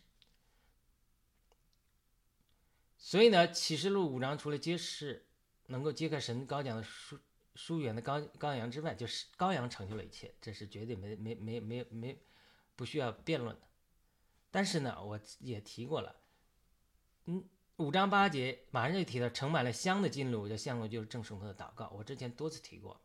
[2.98, 5.26] 所以呢，启示录五章除了揭示
[5.68, 7.18] 能够揭开神高讲的书。
[7.54, 12.22] 疏远的羔羔羊之外，就是羔羊成就了一切，这是绝对没没没没没
[12.76, 13.68] 不需要辩论的。
[14.50, 16.16] 但是呢，我也提过了，
[17.26, 17.44] 嗯，
[17.76, 21.90] 五章八节马上就提到盛满了香的金炉，这香炉就是正圣徒的祷告。
[21.90, 23.00] 我之前多次提过，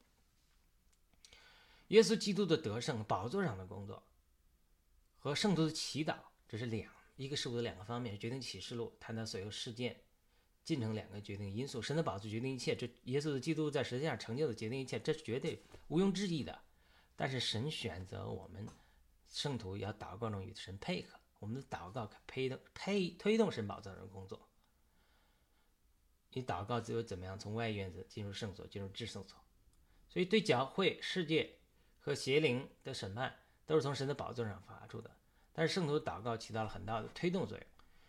[1.88, 4.04] 耶稣基督的得胜、宝座上的工作
[5.20, 10.02] 和圣徒的祈祷，这是两一个事物的两个方面，决定启示录谈到所有事件。
[10.68, 16.60] 进程两个决定因素，神的宝座决定一切，这耶稣的基督在十字架上成就的决定一切，这是绝对毋庸置疑的。
[17.16, 18.68] 但是神选择我们
[19.30, 24.50] 圣徒要祷告中与神配合，我们的祷告可推动推推动神宝座的工作。
[26.32, 29.40] 你祷告只有怎么样从外院子进入圣所，进入至圣所，
[30.10, 31.60] 所以对教会、世界
[31.98, 33.34] 和邪灵的审判
[33.66, 35.16] 都是从神的宝座上发出的。
[35.54, 37.66] 但是圣徒祷告起到了很大的推动作用。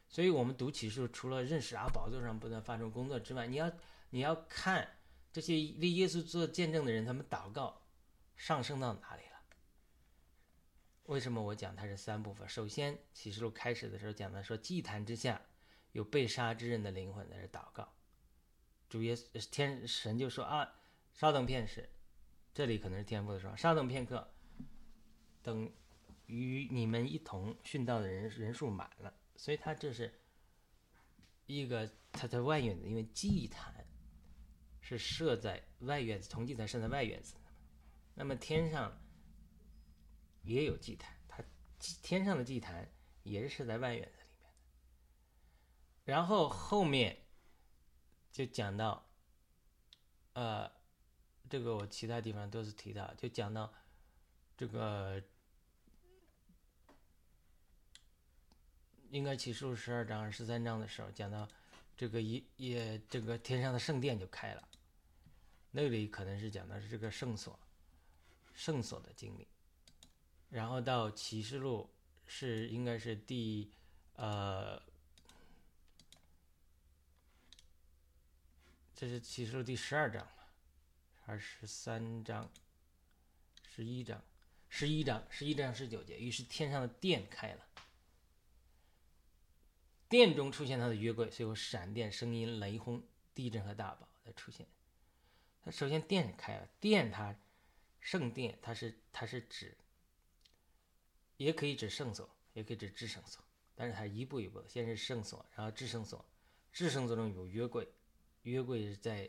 [0.09, 3.71] 所以，我们读启示录，除了认识啊宝座上不断发生工作之外，你要
[4.11, 4.97] 你要看
[5.33, 7.83] 这些为耶稣做见证的人，他们祷告
[8.37, 9.29] 上升到哪里了？
[11.05, 12.49] 为什么我讲它是三部分？
[12.49, 15.43] 首先，启示录开始的时候讲的说，祭坛之下
[15.93, 17.93] 有被杀之人的灵魂在这祷告。
[18.89, 20.81] 主耶稣天神就说啊，
[21.13, 21.87] 稍等片时，
[22.55, 24.27] 这里可能是天父的说，稍等片刻，
[25.43, 25.71] 等
[26.27, 29.13] 与你们一同殉道的人人数满了。
[29.39, 30.13] 所以它这是
[31.47, 33.87] 一个，它在外院子，因为祭坛
[34.81, 37.37] 是设在外院子，铜祭坛设在外院子。
[38.15, 39.01] 那么天上
[40.43, 41.43] 也有祭坛，它
[42.03, 42.91] 天上的祭坛
[43.23, 44.59] 也是设在外院子里面的。
[46.05, 47.17] 然后后面
[48.33, 49.09] 就讲到，
[50.33, 50.69] 呃，
[51.49, 53.73] 这个我其他地方都是提到，就讲到
[54.57, 55.23] 这个。
[59.11, 61.49] 应该启示录十二章、十三章的时候讲到，
[61.97, 64.69] 这个一也这个天上的圣殿就开了，
[65.71, 67.59] 那里可能是讲的是这个圣所，
[68.55, 69.49] 圣所的经历。
[70.51, 71.89] 然后到启示录
[72.27, 73.71] 是应该是第
[74.15, 74.83] 呃，
[78.95, 80.49] 这是启示录第十二章吧，
[81.25, 82.51] 还是十三章、
[83.75, 84.23] 十一章、
[84.69, 87.65] 十一章、十一章十九节，于是天上的殿开了。
[90.09, 93.03] 殿中出现他的约柜，随后闪电、声音、雷轰、
[93.35, 94.67] 地震和大宝的出现。
[95.63, 97.37] 他首先殿开了，殿它
[98.01, 99.77] 圣殿，它是它是指，
[101.37, 103.45] 也可以指圣所，也可以指至圣所，
[103.75, 106.25] 但是它一步一步的，先是圣所，然后至圣所，
[106.73, 107.87] 至圣所中有约柜，
[108.45, 109.29] 约柜是在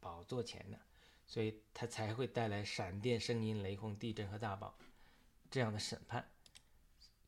[0.00, 0.80] 宝座前的，
[1.26, 4.78] 所以它才会带来闪电、声音、雷轰、地震和大宝
[5.50, 6.26] 这样的审判。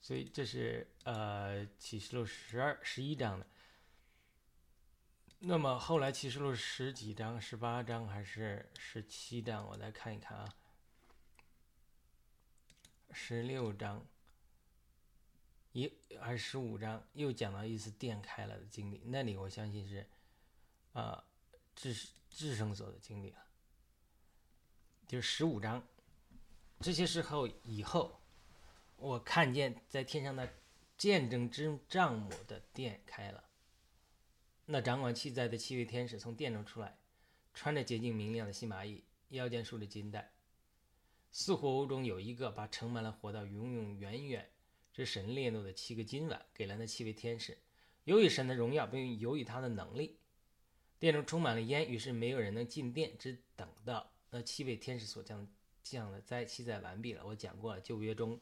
[0.01, 3.47] 所以这是呃启示录十二十一章的。
[5.41, 9.67] 那么后来启示录十几章、十八章还是十七章？
[9.67, 10.55] 我再看一看啊。
[13.11, 14.05] 十六章
[15.73, 20.07] 一还是十五章又讲到一次电开了的经历，那里我相信是
[20.93, 21.25] 啊
[21.75, 21.95] 智
[22.29, 23.39] 智圣所的经历了，
[25.07, 25.83] 就是十五章
[26.81, 28.21] 这些时候以后，
[28.99, 30.53] 我看见在天上的
[30.97, 33.45] 见证之帐幕的殿开了，
[34.67, 36.99] 那掌管七灾的七位天使从殿中出来，
[37.55, 40.33] 穿着洁净明亮的细麻衣，腰间束着金带。
[41.31, 44.51] 四活物中有一个把盛满了活到永永远远
[44.93, 47.57] 之神烈怒的七个金碗给了那七位天使。
[48.05, 50.19] 由于神的荣耀，并由于他的能力，
[50.99, 55.47] 殿中充满了烟，于是没有人能进殿，只等到那七位天使所降
[55.85, 57.25] 降的灾七灾完毕了。
[57.25, 58.41] 我讲过了，旧约中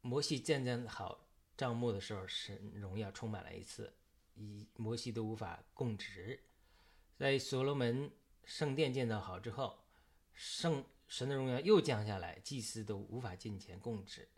[0.00, 3.92] 摩西建建好帐幕的时候，神荣耀充满了一次，
[4.34, 6.40] 以摩西都无法供职。
[7.18, 8.10] 在所罗门
[8.44, 9.78] 圣殿建造好之后，
[10.34, 10.84] 圣。
[11.10, 14.28] 神的荣耀又降下来，祭司都无法进前供职。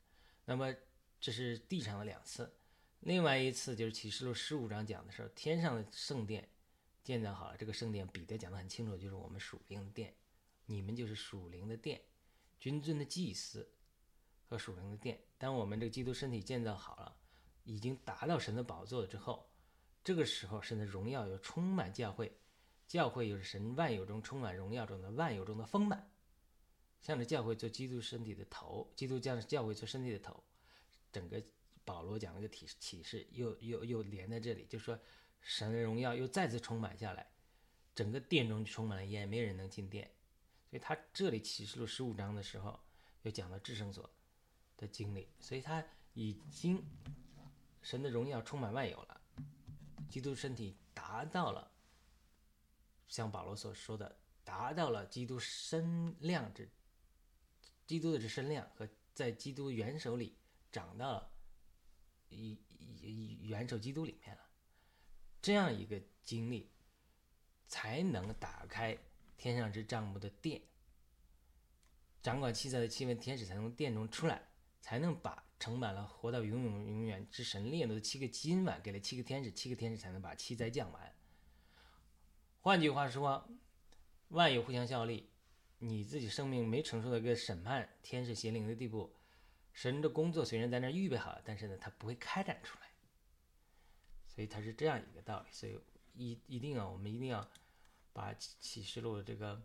[0.46, 0.74] 那么
[1.20, 2.50] 这是地上的两次，
[3.00, 6.48] 另外一次就是启示录十五章讲的时候，天上的圣殿
[7.04, 7.58] 建造好了。
[7.58, 10.14] 这个圣殿彼得讲的很清楚，就是我们属灵的殿，
[10.64, 12.00] 你们就是属灵的殿，
[12.58, 13.68] 君尊的祭司
[14.52, 15.18] 和属灵的殿。
[15.38, 17.16] 当我们这个基督身体建造好了，
[17.64, 19.50] 已经达到神的宝座之后，
[20.04, 22.30] 这个时候神的荣耀又充满教会，
[22.86, 26.06] 教会又是神万有中充满荣耀中的万有中的丰满。
[27.00, 30.44] 向着教会做基督身体的头，基督将教会做身体的头，
[31.10, 31.42] 整个
[31.82, 35.00] 保罗讲那个体启示又又又连在这里，就说
[35.40, 37.26] 神的荣耀又再次充满下来，
[37.94, 40.08] 整个殿中充满了烟，没人能进殿。
[40.70, 42.78] 所以他这里启示录十五章的时候，
[43.22, 44.08] 又讲了至圣所
[44.82, 46.84] 的经历，所以他已经
[47.80, 49.20] 神的荣耀充满万有了，
[50.10, 51.70] 基督身体达到了，
[53.06, 56.68] 像保罗所说的，达到了基督身量之。
[57.86, 60.36] 基督的这身量和在基督元首里
[60.70, 61.30] 长到了
[62.28, 62.58] 一
[63.42, 64.42] 元首基督里面了，
[65.40, 66.70] 这样一个经历，
[67.68, 68.98] 才能打开
[69.36, 70.62] 天上之帐幕的殿，
[72.22, 74.48] 掌管七灾的七位天使才从殿中出来，
[74.82, 81.14] 才能把盛满了活到永永永远之神烈怒的七个金碗给了七个天使，七个天使才能把七灾降完。
[82.60, 83.48] 换句话说，
[84.28, 85.30] 万有互相效力。
[85.78, 89.16] 你自己生命没承受到一个审判天使邪灵的地步，
[89.72, 92.86] 神的工作虽然在那预备好了，但是呢，他不会开展出来，
[94.28, 95.46] 所以它是这样一个道理。
[95.50, 95.76] 所以
[96.14, 97.48] 一一定啊，我们一定要
[98.12, 99.60] 把启示录的这个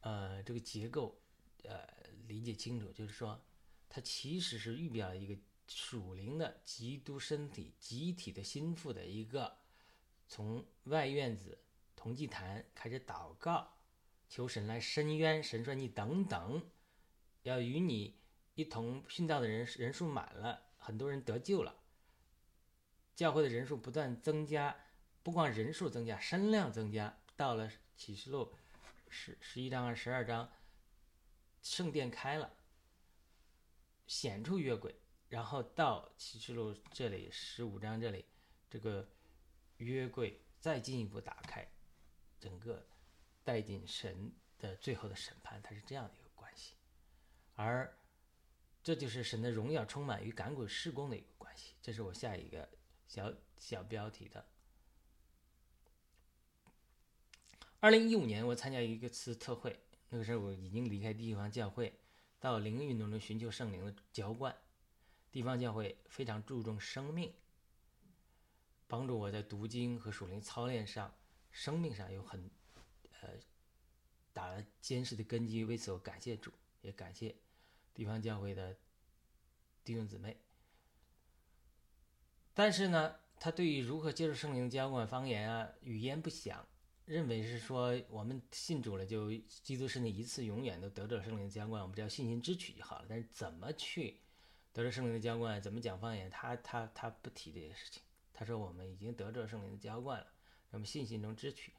[0.00, 1.18] 呃这个结构
[1.64, 1.88] 呃
[2.26, 3.40] 理解清楚，就是说，
[3.94, 9.58] 它其实是预表了一个属灵的基督身体集体的心腹的一个
[10.26, 11.58] 从外院子
[11.94, 13.74] 同祭坛开始祷告。
[14.30, 16.66] 求神来伸冤，神说你等等，
[17.42, 18.18] 要与你
[18.54, 21.76] 一同殉道的人人数满了，很多人得救了，
[23.14, 24.74] 教会的人数不断增加，
[25.22, 27.18] 不光人数增加，身量增加。
[27.36, 28.54] 到了启示录
[29.10, 30.50] 十十一章和十二章，
[31.62, 32.54] 圣殿开了，
[34.12, 34.94] 显出约柜，
[35.30, 38.26] 然后到启示录这里十五章这里，
[38.68, 39.08] 这个
[39.78, 41.66] 约柜再进一步打开，
[42.38, 42.86] 整个。
[43.44, 46.76] 带进神的最后的审判，它是这样的一个关系，
[47.54, 47.92] 而
[48.84, 51.74] 这就是神的荣耀充满与赶鬼施工的一个关系。
[51.82, 52.68] 这是我下一个
[53.08, 54.46] 小小标题的。
[57.80, 59.76] 二零一五年，我参加一个次特会，
[60.10, 61.98] 那个时候我已经离开地方教会，
[62.42, 64.52] 到灵运动中寻求圣灵的浇灌。
[65.30, 67.32] 地方教会非常注重生命，
[68.88, 71.14] 帮助我在读经和属灵操练上，
[71.52, 72.50] 生命上有很。
[73.20, 73.28] 呃，
[74.32, 77.36] 打了坚实的根基，为此我感谢主，也感谢
[77.94, 78.76] 地方教会的
[79.84, 80.36] 弟兄姊妹。
[82.52, 86.66] 但是呢，他对于如何接受圣灵的浇灌、方言啊、语言不详，
[87.12, 89.30] 认为是说我们信主了，就
[89.62, 93.06] 基督是那一次永远都得着圣灵的浇灌，我们只要信心支取就好了。
[93.06, 94.16] 但是怎么去
[94.72, 98.02] 得着圣灵的浇灌，怎么讲方言，他他他不提这些事情。
[98.32, 100.26] 他说我们已经得着圣灵的浇灌了，
[100.70, 101.74] 那么信心中支取。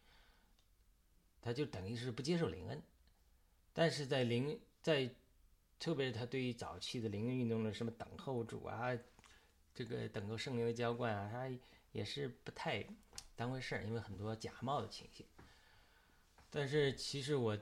[1.41, 2.79] 他就等于是不接受灵恩，
[3.73, 5.09] 但是在灵在，
[5.79, 8.95] 特别是他对于早期的灵恩运动的什么等候主啊，
[9.73, 11.51] 这个等候圣灵的浇灌啊，他
[11.91, 12.85] 也是不太
[13.35, 15.25] 当回事儿，因为很多假冒的情形。
[16.49, 17.57] 但是其实我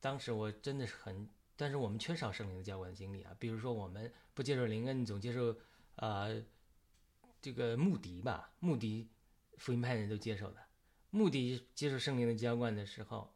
[0.00, 5.56] 当时我真的是很，但是我们缺少圣灵的浇灌的经历啊，比如说我们不接受灵恩，总接受
[5.96, 6.42] 呃
[7.40, 9.08] 这个穆迪吧，穆迪
[9.58, 10.62] 福音派人都接受的。
[11.10, 13.34] 穆迪接受圣灵的浇灌的时候，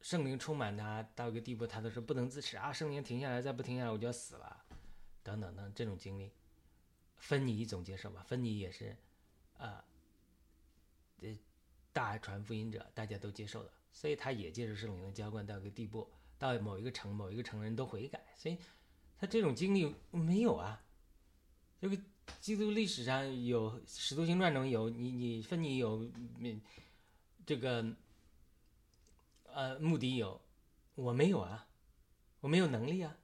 [0.00, 2.72] 圣灵充满他到一个地步，他都说不能自持啊！
[2.72, 4.64] 圣灵停下来，再不停下来我就要死了。
[5.24, 6.32] 等等等这种经历，
[7.16, 8.96] 芬尼总接受吧，芬尼也是
[9.64, 9.84] 啊，
[11.20, 11.38] 这，
[11.92, 18.58] 大传福音者，大家都接受了，所以他也接受圣灵的浇灌到一个地步，到某一个城某一个城人都悔改，所以
[19.18, 20.82] 他这种经历没有啊，
[21.80, 21.96] 这个
[22.40, 26.10] 基督历史上有《使徒行传》中有你你芬尼有，
[27.46, 27.94] 这个
[29.44, 30.40] 呃目的有，
[30.96, 31.68] 我没有啊。
[32.42, 33.16] 我没有能力啊，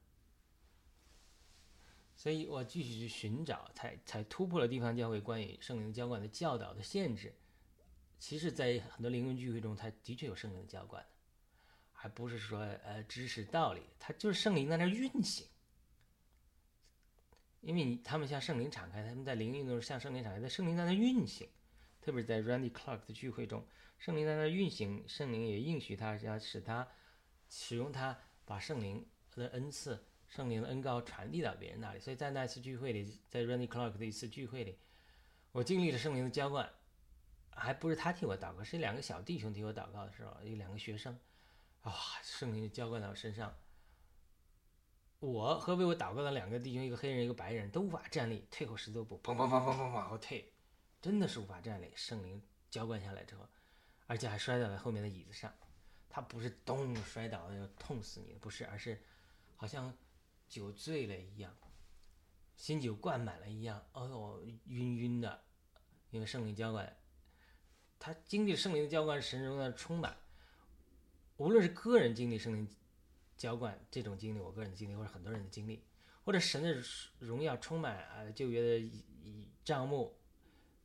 [2.19, 7.33] 所以我继续去寻找，才才突破了地方教会关于圣灵浇灌的教导的限制。
[8.19, 11.09] 其实，在很多灵魂聚会中，它的确有圣灵的浇灌的，
[11.93, 15.47] 还不是说呃知识道理，它就是圣灵在那运行。
[17.61, 21.49] 因为你他们向圣灵敞开，他们在灵运动中向圣灵敞开，在圣灵在那运行，
[22.01, 23.65] 特别是在 Randy Clark 的聚会中，
[23.99, 26.89] 圣灵在那运行，圣灵也应许他要使他
[27.49, 28.19] 使用他。
[28.45, 34.79] 把圣灵的恩赐、圣灵的恩高传递到别人那里，所以在那次聚会里，在 Randy Clark 的一次聚会里，
[35.53, 36.71] 我经历了圣灵的浇灌，
[37.51, 41.19] 还不是他替我祷告，是两个小弟兄替我祷告的时候，有两个学生，
[41.83, 43.57] 啊，圣灵浇灌到我身上，
[45.19, 50.53] 我和为我祷告的两个弟兄，一个黑人，一个白人，都无法站立，退后十多步，砰砰砰砰砰往后退，
[51.01, 51.91] 真的是无法站立。
[51.97, 53.49] 圣灵浇灌下来之后，
[54.07, 55.53] 而且还摔倒在后面的椅子上。
[56.11, 59.01] 他不是咚摔倒了要痛死你，不是，而是
[59.57, 59.95] 好像
[60.49, 61.57] 酒醉了一样，
[62.57, 65.45] 新酒灌满了一样，哦呦，晕晕的，
[66.11, 66.97] 因为圣灵浇灌，
[67.99, 70.17] 他经历圣灵的浇灌，神荣耀充满。
[71.37, 72.69] 无论是个人经历圣灵
[73.37, 75.85] 浇灌这种经历，我个人的经历，或者很多人的经历，
[76.25, 76.83] 或者神的
[77.19, 80.19] 荣耀充满啊，旧约的以帐幕、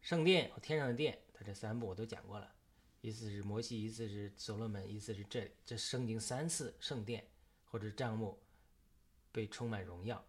[0.02, 2.54] 圣殿和天上的殿，他这三部我都讲过了。
[3.02, 7.28] 意思是摩西，一次是所罗门，一次是这这圣经三次圣殿
[7.66, 8.40] 或者帐幕
[9.34, 10.24] 被充满荣耀，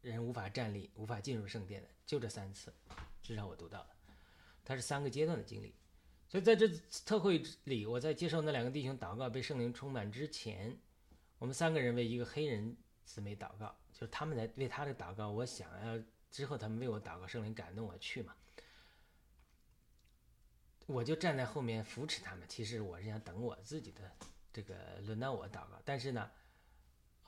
[0.00, 2.74] 人无法站立，无法进入圣殿的，就这三次，
[3.22, 3.90] 至少我读到了，
[4.64, 5.72] 它是三个阶段的经历。
[6.28, 6.68] 所以在这
[7.04, 10.76] 特会里，我在接受那两个弟兄祷告被圣灵充满之前，
[11.38, 18.34] 我们三个人为一个黑人姊妹祷告，就是他们在为他的祷告，我想要之后他们为我祷告，圣灵感动我去嘛。
[20.86, 22.44] 我就站在后面扶持他们。
[22.48, 24.10] 其实我是想等我自己的
[24.52, 25.80] 这个轮到我祷告。
[25.84, 26.28] 但是呢，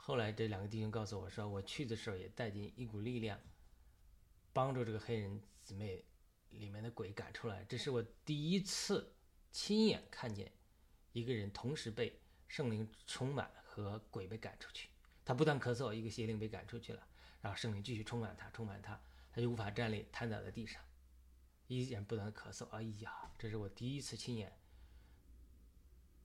[0.05, 3.39] 后来这两个弟兄告诉我说，我去的时候也带进一股力量，
[4.53, 6.05] 帮助这个黑人姊妹
[6.51, 7.65] 里面的鬼赶出来。
[7.69, 9.15] 这是我第一次
[9.53, 10.51] 亲眼看见
[11.13, 14.89] 一个人同时被圣灵充满和鬼被赶出去。
[15.25, 17.07] 他不断咳嗽，一个邪灵被赶出去了，
[17.41, 20.83] 然后圣灵继续充满他，充满他，他就无法站立，瘫倒在地上。
[21.69, 24.53] 依然不断咳嗽，哎呀，这是我第一次亲眼，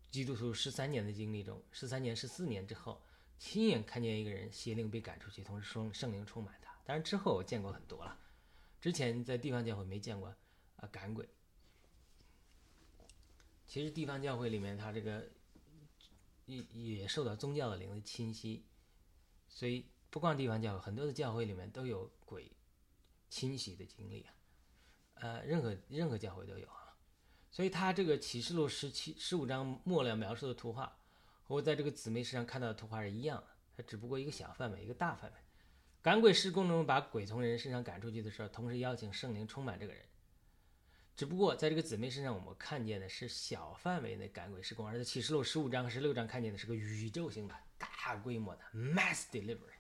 [0.10, 3.04] 基督徒十三年的经历中，十三年、十四年之后，
[3.38, 6.76] 亲眼看见一个人邪灵被赶出去，同时圣圣灵充满他。
[6.84, 8.18] 当然之后我见过很多了，
[8.82, 10.34] 之前在地方教会没见过
[10.78, 11.28] 啊赶鬼。
[13.66, 15.30] 其实地方教会里面，他这个
[16.46, 18.66] 也也受到宗教的灵的侵袭，
[19.50, 22.52] 所以不光地方教会，很多的教会里面都有鬼
[23.30, 24.34] 侵袭的经历啊。
[25.16, 26.96] 呃，任何任何教会都有啊，
[27.52, 30.98] 所以他这个启示录十七十五章末了描述的图画，
[31.48, 35.38] 和我在这个姊妹身上看到的图画是一样的，它只不过一个小范围，一个大范围。
[36.02, 40.04] 赶鬼施工中把鬼从人身上赶出去的时候，同时邀请圣灵充满这个人。
[41.16, 49.74] 只不过在这个姊妹身上，我们看见的是小范围的赶鬼施工，而在启示录十五章和十六章看见的是个宇宙性的大规模的 mass delivery，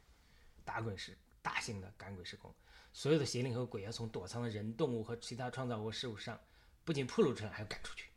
[0.65, 2.53] 大鬼施大型的赶鬼施工。
[2.93, 6.39] 所有的邪灵和鬼要从躲藏的人、动物和其他创造物事物上，
[6.83, 8.07] 不仅暴露出来，还要赶出去。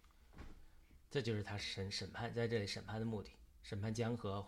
[1.11, 3.31] 这就是他审审判在这里审判的目的，
[3.63, 4.47] 审判江河、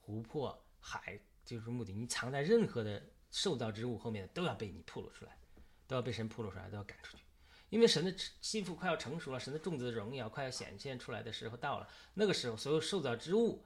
[0.00, 1.92] 湖泊、海，就是目的。
[1.92, 5.38] 你藏在任何的受造之物后面，都要被你暴露出来，
[5.86, 7.24] 都要被神暴露出来，都要赶出去。
[7.68, 11.88] 因为神的心腹快要成熟了，神的种子的荣耀快要显现出来的时候到了。
[12.14, 13.64] 那个时候，所有受造之物，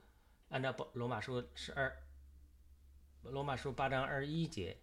[0.50, 1.96] 按照罗罗马书十二，
[3.22, 4.78] 罗马书八章二十一节。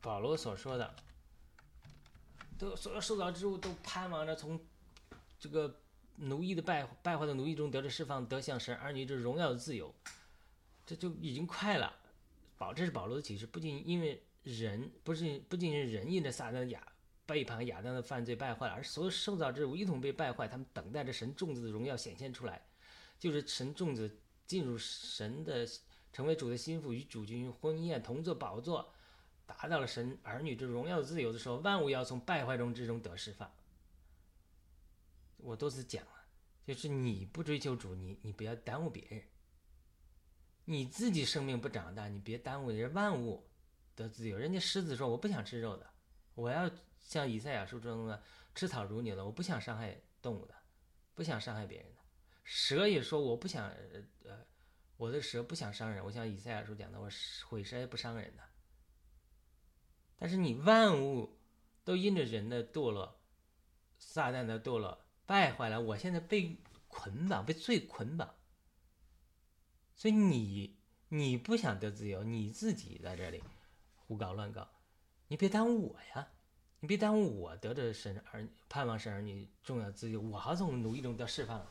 [0.00, 0.94] 保罗所说的，
[2.58, 4.60] 都所有受造之物都盼望着从
[5.40, 5.80] 这个
[6.18, 9.94] 奴役的败败坏的奴役中得着释放，得向神儿女这荣耀的自由，
[10.84, 11.94] 这就已经快了。
[12.56, 16.82] 保这是保罗的启示，不仅因为人不是不仅是人因着撒旦的亚
[17.24, 22.60] 背叛亚当的犯罪败坏了，而所有受造之物一同被败坏，他们等待着神种子的荣耀显现出来，
[23.18, 24.10] 就是神种子
[24.46, 25.66] 进入神的
[26.12, 28.92] 成为主的心腹，与主君婚宴同坐宝座。
[29.46, 33.50] 达到了神儿女之荣耀的自由的时候，万物要从败坏中之中得释放。
[35.38, 36.26] 我多次讲了，
[36.66, 39.22] 就是你不追求主，你你不要耽误别人。
[40.64, 43.48] 你自己生命不长大，你别耽误人万物
[43.94, 44.36] 得自由。
[44.36, 45.90] 人家狮子说：“我不想吃肉的，
[46.34, 46.70] 我要
[47.00, 48.22] 像以赛亚书中的
[48.54, 50.54] 吃草如牛的，我不想伤害动物的，
[51.14, 52.00] 不想伤害别人的。”
[52.44, 53.70] 蛇也说：“我不想，
[54.24, 54.46] 呃，
[54.96, 56.04] 我的蛇不想伤人。
[56.04, 57.08] 我像以赛亚书讲的，我
[57.46, 58.42] 毁蛇也不伤人的。
[60.16, 61.38] 但是你万物
[61.84, 63.20] 都因着人的堕落，
[63.98, 66.56] 撒旦的堕落败坏了，我现在被
[66.88, 68.34] 捆绑，被罪捆绑。”
[69.94, 70.74] 所以你
[71.10, 73.44] 你不想得自由，你自己在这里
[73.94, 74.66] 胡搞乱搞，
[75.26, 76.28] 你别耽误我呀！
[76.80, 81.66] 你别耽误我得着神儿盼望神儿女重要自由，我还从奴役中得释放。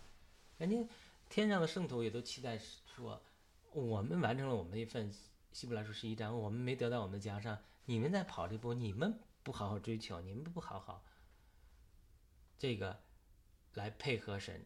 [0.58, 0.88] 人家
[1.30, 3.20] 天上的圣徒也都期待说，
[3.72, 5.12] 我们完成了我们一份
[5.52, 11.04] 希伯来书十一章，我们没得到我们的奖赏，你们在跑这步，你们不好好追求，你们不好好
[12.58, 13.00] 这个
[13.78, 14.66] 来配合神。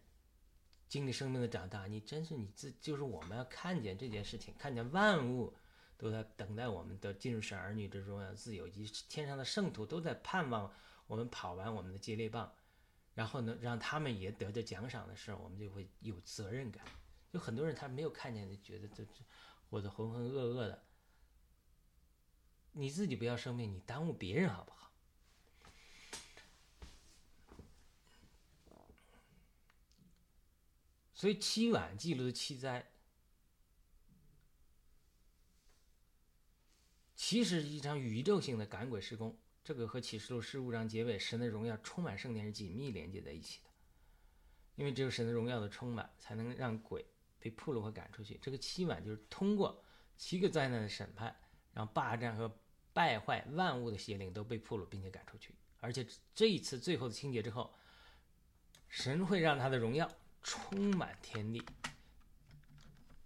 [0.88, 5.54] 经历生命的长大，你真是你自就是我们要看见这件事情，看见万物
[5.98, 10.74] 都在等待我们的进入神儿女之中要自由，以及天上的圣徒都在盼望
[11.08, 12.54] 我们跑完我们的接力棒，
[13.14, 16.84] 然后呢，让他们也得着奖赏的时候，我们就会有责任感。
[17.32, 19.24] 有很多人他没有看见，就觉得这这
[19.70, 20.84] 活得浑浑噩噩的。
[22.74, 24.91] 你自己不要生命，你耽误别人好不好？
[31.22, 32.84] 所以七晚记录的七灾，
[37.16, 39.38] 其实是一场宇宙性的赶鬼施工。
[39.64, 43.70] 这个和启示录十五章结尾神的荣耀充满圣殿是紧密连接在一起的。
[44.76, 47.06] 因为只有神的荣耀的充满，才能让鬼
[47.38, 48.40] 被扑落和赶出去。
[48.42, 49.84] 这个七晚就是通过
[50.18, 51.40] 七个灾难的审判，
[51.72, 52.52] 让霸占和
[52.94, 55.54] 败坏万物的邪灵都被扑落并且赶出去。
[55.82, 56.04] 而且
[56.34, 57.72] 这一次最后的清洁之后，
[58.90, 60.12] 神会让他的荣耀。
[60.44, 61.64] 充满天地，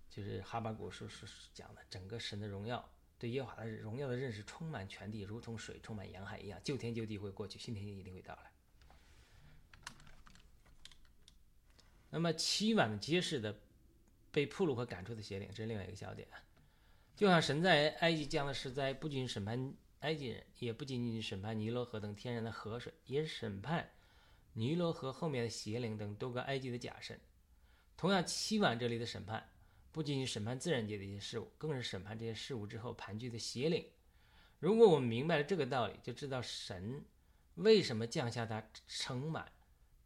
[0.10, 2.88] 就是哈巴谷书是讲的，整个神的荣耀，
[3.18, 6.60] 对耶和华的荣耀的认识充满全地，如同水充满洋海一样。
[6.64, 8.52] 旧天旧地会过去，新天地一定会到来。
[12.10, 13.60] 那么七晚揭示的
[14.32, 16.28] 被铺路和赶出的邪灵，这是另外一个焦点。
[17.16, 23.90] 就像神在埃及降的十灾，不仅审判埃及人，也不仅仅审判尼罗河等天然的河水，也审判。
[24.58, 27.20] 尼罗河后面的邪灵等多个埃及的假神，
[27.98, 29.50] 同样七晚这里的审判，
[29.92, 33.86] 不仅仅审判自然界的一些事物，更是审判这些事物之后盘踞的邪灵。
[34.60, 37.04] 如果我们明白了这个道理，就知道神
[37.56, 39.52] 为什么降下他盛满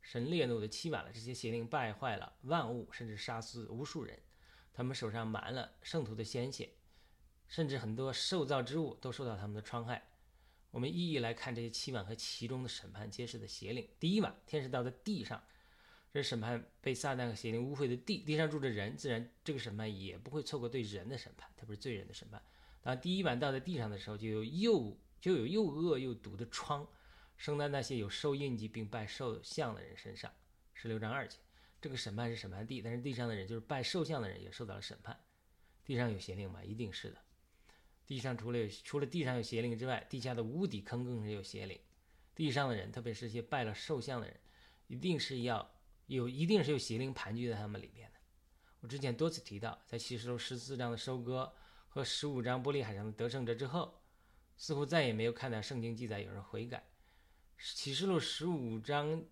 [0.02, 1.12] 神烈怒的七晚了。
[1.14, 4.20] 这些邪灵败坏了万物，甚至杀死无数人，
[4.74, 6.72] 他们手上满了圣徒的鲜血，
[7.48, 10.09] 甚至很多受造之物都受到他们的伤害。
[10.72, 13.88] 我们一一来看这些七晚和其中的审判揭示的邪灵。
[14.00, 15.44] 第一晚，天使倒在地上，
[16.14, 18.20] 这审判被撒旦和邪灵污秽的地。
[18.20, 22.42] 地上住着人，自然这个审判也不会错过对人的审判，特别是罪人的审判。
[22.82, 26.88] 当第一晚到在地上的时候，就有又就有又恶又毒的疮
[27.36, 30.32] 生在那些有受印记并拜兽像的人身上。
[30.74, 31.38] 十六章二节，
[31.82, 35.20] 这个审判是审判地，但是地上的人就是拜兽像的人也受到了审判。
[35.84, 36.64] 地上有邪灵吗？
[36.64, 37.18] 一定是的。
[38.10, 41.80] 地上除了有除了地上有邪灵之外，地下的无底坑更是有邪灵。
[42.34, 44.36] 地上的人，特别是些拜了兽像的人，
[44.88, 45.72] 一定是要
[46.08, 48.18] 有，一定是有邪灵盘踞在他们里面的。
[48.80, 51.54] 我之前多次提到，在启示录十四章的收割
[51.88, 54.02] 和十五章玻璃海上的得胜者之后，
[54.58, 56.84] 似乎再也没有看到圣经记载有人悔改。
[57.60, 59.24] 启示录十五章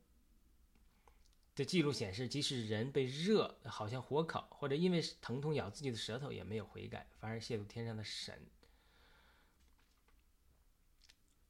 [1.55, 8.39] 的记录显示，即使人被热好像火烤，或者因为疼痛咬自己的舌头，也没有悔改，反而亵渎天上的神。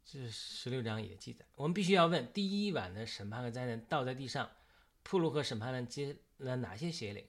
[0.09, 4.49] 这十六章也记载，我们必须要问：第一晚的审判和灾难倒在地上，
[5.03, 7.27] 铺路和审判人接了哪些邪灵？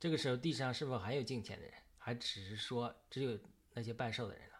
[0.00, 1.72] 这个时候地上是否还有敬虔的人？
[1.96, 3.38] 还只是说只有
[3.72, 4.56] 那些拜寿的人了？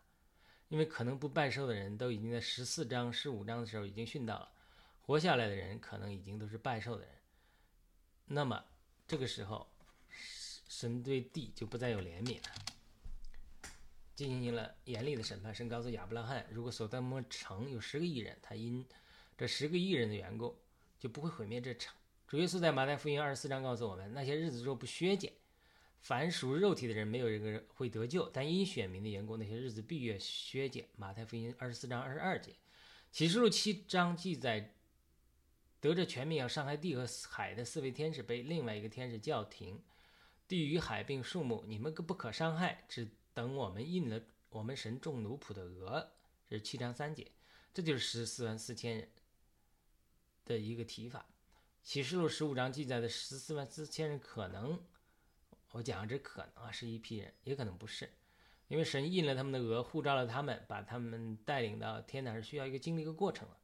[0.68, 4.52] 因为可能不拜寿的人都已经在十四章、十五章的时候已经训到了，
[5.00, 7.12] 活下来的人可能已经都是拜寿的人。
[8.26, 8.64] 那么
[9.08, 9.68] 这个时候，
[10.68, 12.54] 神对地就不再有怜悯了。
[14.18, 15.54] 进行了严厉的审判。
[15.54, 18.84] 神告诉亚伯拉罕，如果所得摩城有十个亿人，他因
[19.36, 20.58] 这十个亿人的缘故，
[20.98, 21.94] 就不会毁灭这城。
[22.26, 25.32] 主耶稣在马太福音二十四章告诉我们，那些日子若不削减，
[26.00, 28.28] 凡属肉体的人没有一个人会得救。
[28.30, 30.88] 但因选民的缘故，那些日子必越削减。
[30.96, 32.56] 马太福音二十四章二十二节，
[33.12, 34.74] 启示录七章记载，
[35.80, 39.80] 得着全命要伤害地和海的四位天使被另外一个天使叫停，
[40.48, 43.06] 地与海并树木，你们不可伤害，只。
[43.38, 46.10] 等我们印了我们神众奴仆的额，
[46.48, 47.30] 这是七章三节，
[47.72, 49.08] 这就是十四万四千人
[50.44, 51.24] 的一个提法。
[51.84, 54.84] 启示录十五章记载的十四万四千人，可能
[55.70, 58.12] 我讲这可能啊是一批人，也可能不是，
[58.66, 63.56] 因为神印了他们的额，护照了他们，把他们带领到天堂是需要一个经历一个过程的。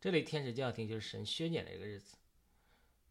[0.00, 2.16] 这里天使教廷就是神削减的一个日子，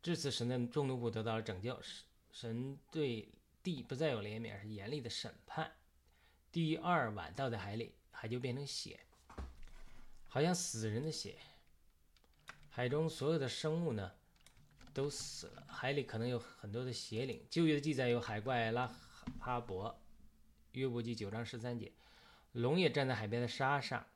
[0.02, 3.28] 至此神的众奴仆得到了拯救，神神对
[3.62, 5.70] 地不再有怜悯，而是严厉的审判。
[6.56, 8.98] 第二晚倒在海里，海就变成血，
[10.30, 11.36] 好像死人的血。
[12.70, 14.14] 海中所有的生物呢，
[14.94, 15.66] 都死了。
[15.68, 17.46] 海里可能有很多的邪灵。
[17.50, 18.90] 旧约的记载有海怪拉
[19.38, 20.00] 哈伯，
[20.72, 21.92] 约伯记九章十三节，
[22.54, 24.08] 龙也站在海边的沙上，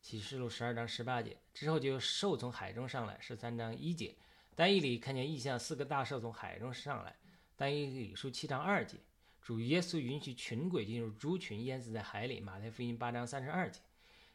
[0.00, 1.36] 启示录十二章十八节。
[1.52, 4.16] 之后就有兽从海中上来，十三章一节。
[4.54, 7.14] 单一里看见异象，四个大兽从海中上来。
[7.58, 8.96] 单一里书七章二节。
[9.44, 12.40] 主耶稣允许群鬼进入猪群，淹死在海里。
[12.40, 13.78] 马太福音八章三十二节，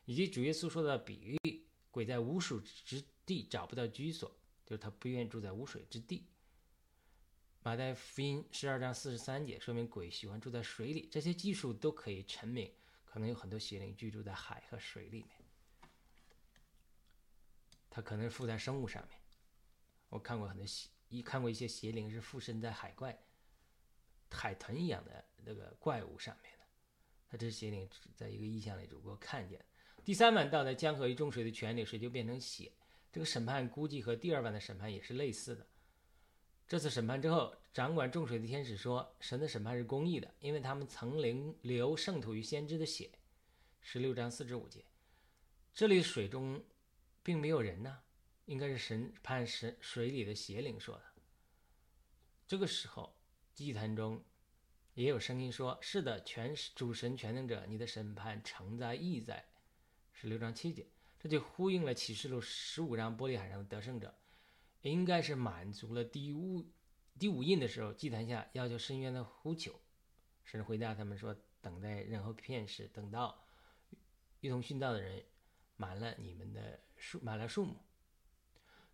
[0.06, 3.04] 以及主耶稣说的比喻，鬼在无数之。
[3.26, 4.28] 地找不到居所，
[4.66, 6.26] 就是他不愿意住在无水之地。
[7.62, 12.74] 马太福音十二章四十三节说明鬼喜欢住在水里，这些技术都可以证明，
[13.06, 15.30] 可能有很多邪灵居住在海和水里面。
[17.88, 19.20] 它可能附在生物上面。
[20.10, 23.16] 我看过很多邪，一看过一些邪灵是附身在海怪、
[24.32, 26.66] 海豚一样的那个怪物上面的。
[27.28, 29.64] 它这是邪灵在一个意象里只不过看见。
[30.04, 32.72] 第三晚到在江河与众水的泉里，水就变成血。
[33.12, 35.68] 这个审判估计和第二晚的审判也是类似的。
[36.68, 43.12] 这次审判之后，掌管众水的天使说：“神的审判是公义的，因为他们曾灵流圣徒与先知的血。”
[43.82, 44.86] 十六章四至五节。
[45.74, 46.64] 这里水中
[47.24, 48.00] 并没有人呢，
[48.46, 51.04] 应该是审判神水里的邪灵说的。
[52.48, 53.16] 这个时候，
[53.60, 54.24] 祭坛中
[54.94, 59.50] 也有声音说：“是的，全主神全能者，你的审判承载义在。”
[60.14, 60.88] 十六章七节。
[61.20, 64.16] 这就呼应了启示录十五章玻璃海上的得胜者，
[64.84, 66.66] 应该是满足了第五
[67.20, 69.78] 第五印的时候，祭坛下要求深渊的呼求。
[70.46, 73.44] 神回答他们说：“等待任何片时，等到
[74.40, 75.22] 一同殉道的人
[75.76, 77.76] 满了你们的数满了数目。”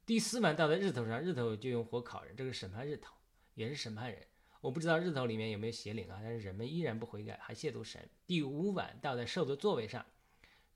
[0.08, 3.14] 第四晚到在日头上，日头就用火烤人，这个审判日头
[3.54, 4.26] 也是审判人。
[4.62, 8.10] 我不知道日头里面有没有邪灵啊，但是人们依然不悔改，还亵渎神。
[8.26, 10.06] 第五晚到在兽的座位上。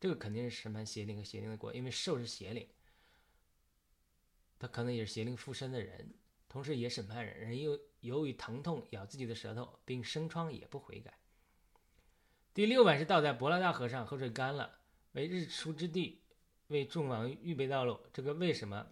[0.02, 2.66] 这个肯定是审判邪灵和邪灵的国，因为兽是邪灵，
[4.58, 6.14] 他可能也是邪灵附身的人，
[6.48, 7.38] 同时也审判人。
[7.38, 11.20] 人又由于疼痛咬自己的舌头，并生疮也不悔改。
[12.54, 14.80] 第六晚是倒在伯拉大河上，河水干了，
[15.12, 16.22] 为日出之地，
[16.68, 18.00] 为众王预备道路。
[18.14, 18.88] 这个为什么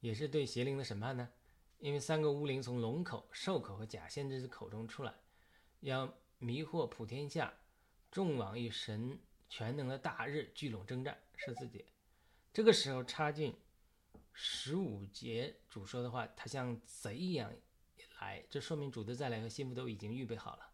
[0.00, 1.28] 也是对邪灵的审判呢？
[1.82, 5.12] 因为三个巫灵从龙口、兽口和假先知的口中出来，
[5.80, 7.52] 要迷惑普天下
[8.10, 9.18] 众王与神。
[9.54, 11.84] 全能的大日聚拢征战，是四节。
[12.54, 13.54] 这个时候插进
[14.32, 17.52] 十五节主说的话，他像贼一样
[18.18, 20.70] 来，这说明主的再来和心腹都已经预备好了，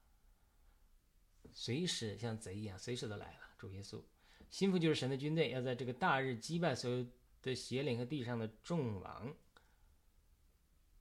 [1.52, 3.40] 随时像贼一样，随时都来了。
[3.58, 4.00] 主耶稣，
[4.48, 7.04] 心腹就是神的军队，要在这个大日击败所有
[7.42, 9.34] 的邪灵和地上的众王。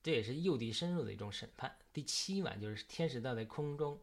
[0.08, 1.78] 这也是诱敌深入的一种审判。
[1.92, 4.02] 第七晚就是天使倒在空中，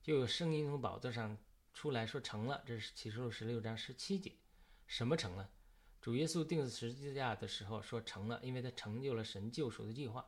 [0.00, 1.36] 就有声音从宝座上。
[1.74, 4.32] 出来说成了，这是启示录十六章十七节。
[4.86, 5.50] 什么成了？
[6.00, 10.24] 主耶稣钉死十字架的时候说成了，因为他成就了神救赎的计划。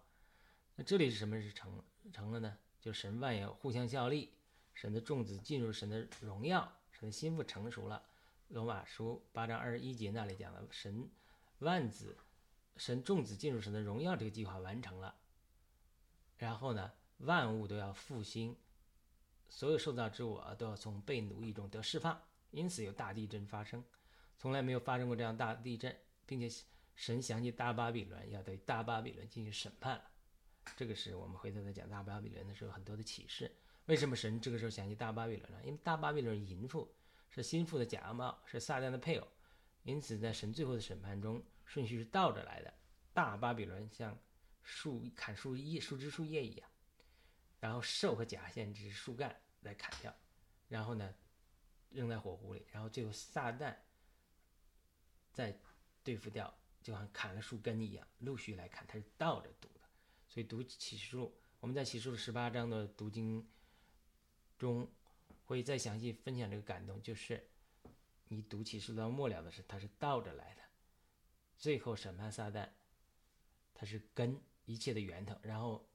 [0.74, 1.80] 那这里是什么是成
[2.12, 2.58] 成了呢？
[2.80, 4.34] 就神万有互相效力，
[4.74, 8.02] 神的众子进入神的荣耀，神的心腹成熟了。
[8.48, 11.08] 罗马书八章二十一节那里讲了，神
[11.60, 12.18] 万子，
[12.76, 15.14] 神众子进入神的荣耀这个计划完成了。
[16.36, 18.56] 然后呢，万物都要复兴。
[19.48, 22.18] 所有受造之物啊，都要从被奴役中得释放，
[22.52, 23.84] 因此有大地震发生，
[24.38, 25.94] 从来没有发生过这样大地震，
[26.24, 26.48] 并且
[26.94, 30.04] 神想起大巴比伦，要对大巴比伦进行审判了。
[30.74, 33.54] 这个是我们回头再讲大巴比伦的时候很多的启示。
[33.86, 35.58] 为什么神这个时候想起大巴比伦呢？
[35.64, 36.90] 因为大巴比伦淫妇
[37.28, 39.28] 是心腹的假冒，是撒旦的配偶，
[39.82, 41.42] 因此在神最后的审判中
[41.72, 42.74] 顺序是倒着来的。
[43.14, 44.18] 大巴比伦像
[44.62, 46.68] 树砍树叶、树枝、树叶一样。
[47.60, 50.14] 然后兽和假先知树干来砍掉，
[50.68, 51.14] 然后呢，
[51.88, 53.74] 扔在火湖里，然后最后撒旦
[55.32, 55.58] 再
[56.04, 56.52] 对付掉，
[56.82, 59.80] 就像砍了树根一样，陆续来砍，它是倒着读的。
[60.28, 63.48] 所以读启示录，我们在启示录十八章的读经
[64.58, 64.86] 中
[65.46, 67.48] 会再详细分享这个感动，就是
[68.28, 70.61] 你读启示录到末了的时候，它是倒着来的，
[71.62, 72.68] 最后审判撒旦，
[73.72, 75.88] 它是根一切的源头，然后。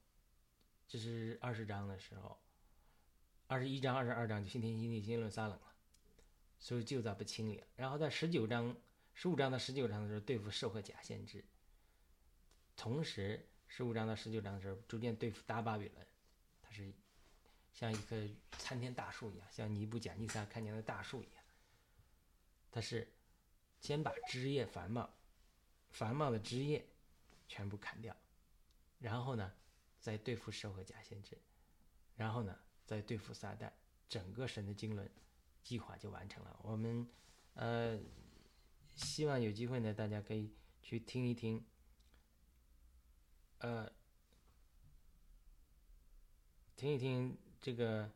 [0.90, 2.40] 这是二十章的时候，
[3.46, 5.74] 二十一章、二十二章就新天新地、新耶路撒冷了，
[6.58, 7.66] 所以旧造不清理了。
[7.76, 8.74] 然后在十九章、
[9.12, 11.44] 十五章到十九章的时候对付兽和假先知，
[12.74, 16.06] 同时十五章到十九章的时候逐渐对付大巴比伦，
[16.62, 16.90] 它是
[17.74, 18.16] 像一棵
[18.52, 21.44] 参天大树一样，像尼布甲尼撒看见的大树一样。
[22.70, 23.12] 它是
[23.78, 25.17] 先把枝叶繁茂、
[25.98, 26.86] 繁茂的枝叶
[27.48, 28.16] 全部砍掉，
[29.00, 29.52] 然后呢，
[29.98, 31.36] 再对付兽和假先知，
[32.14, 33.72] 然后呢，再对付撒旦，
[34.08, 35.10] 整个神的经纶
[35.64, 36.56] 计划就完成了。
[36.62, 37.04] 我们
[37.54, 37.98] 呃，
[38.94, 41.66] 希望有机会呢，大家可以去听一听，
[43.58, 43.90] 呃，
[46.76, 48.08] 听一听这个。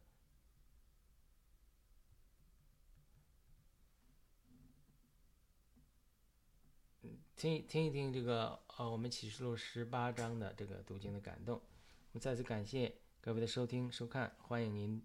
[7.42, 11.56] 听听一听这个呃，我们启示录十八章的这个读经的感动。
[11.56, 15.04] 我们再次感谢各位的收听收看，欢迎您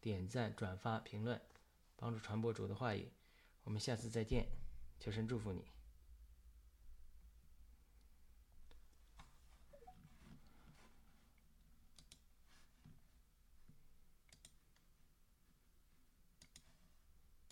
[0.00, 1.38] 点赞、转发、评论，
[1.94, 3.12] 帮助传播主的话语。
[3.64, 4.46] 我们下次再见，
[4.98, 5.75] 求神祝福你。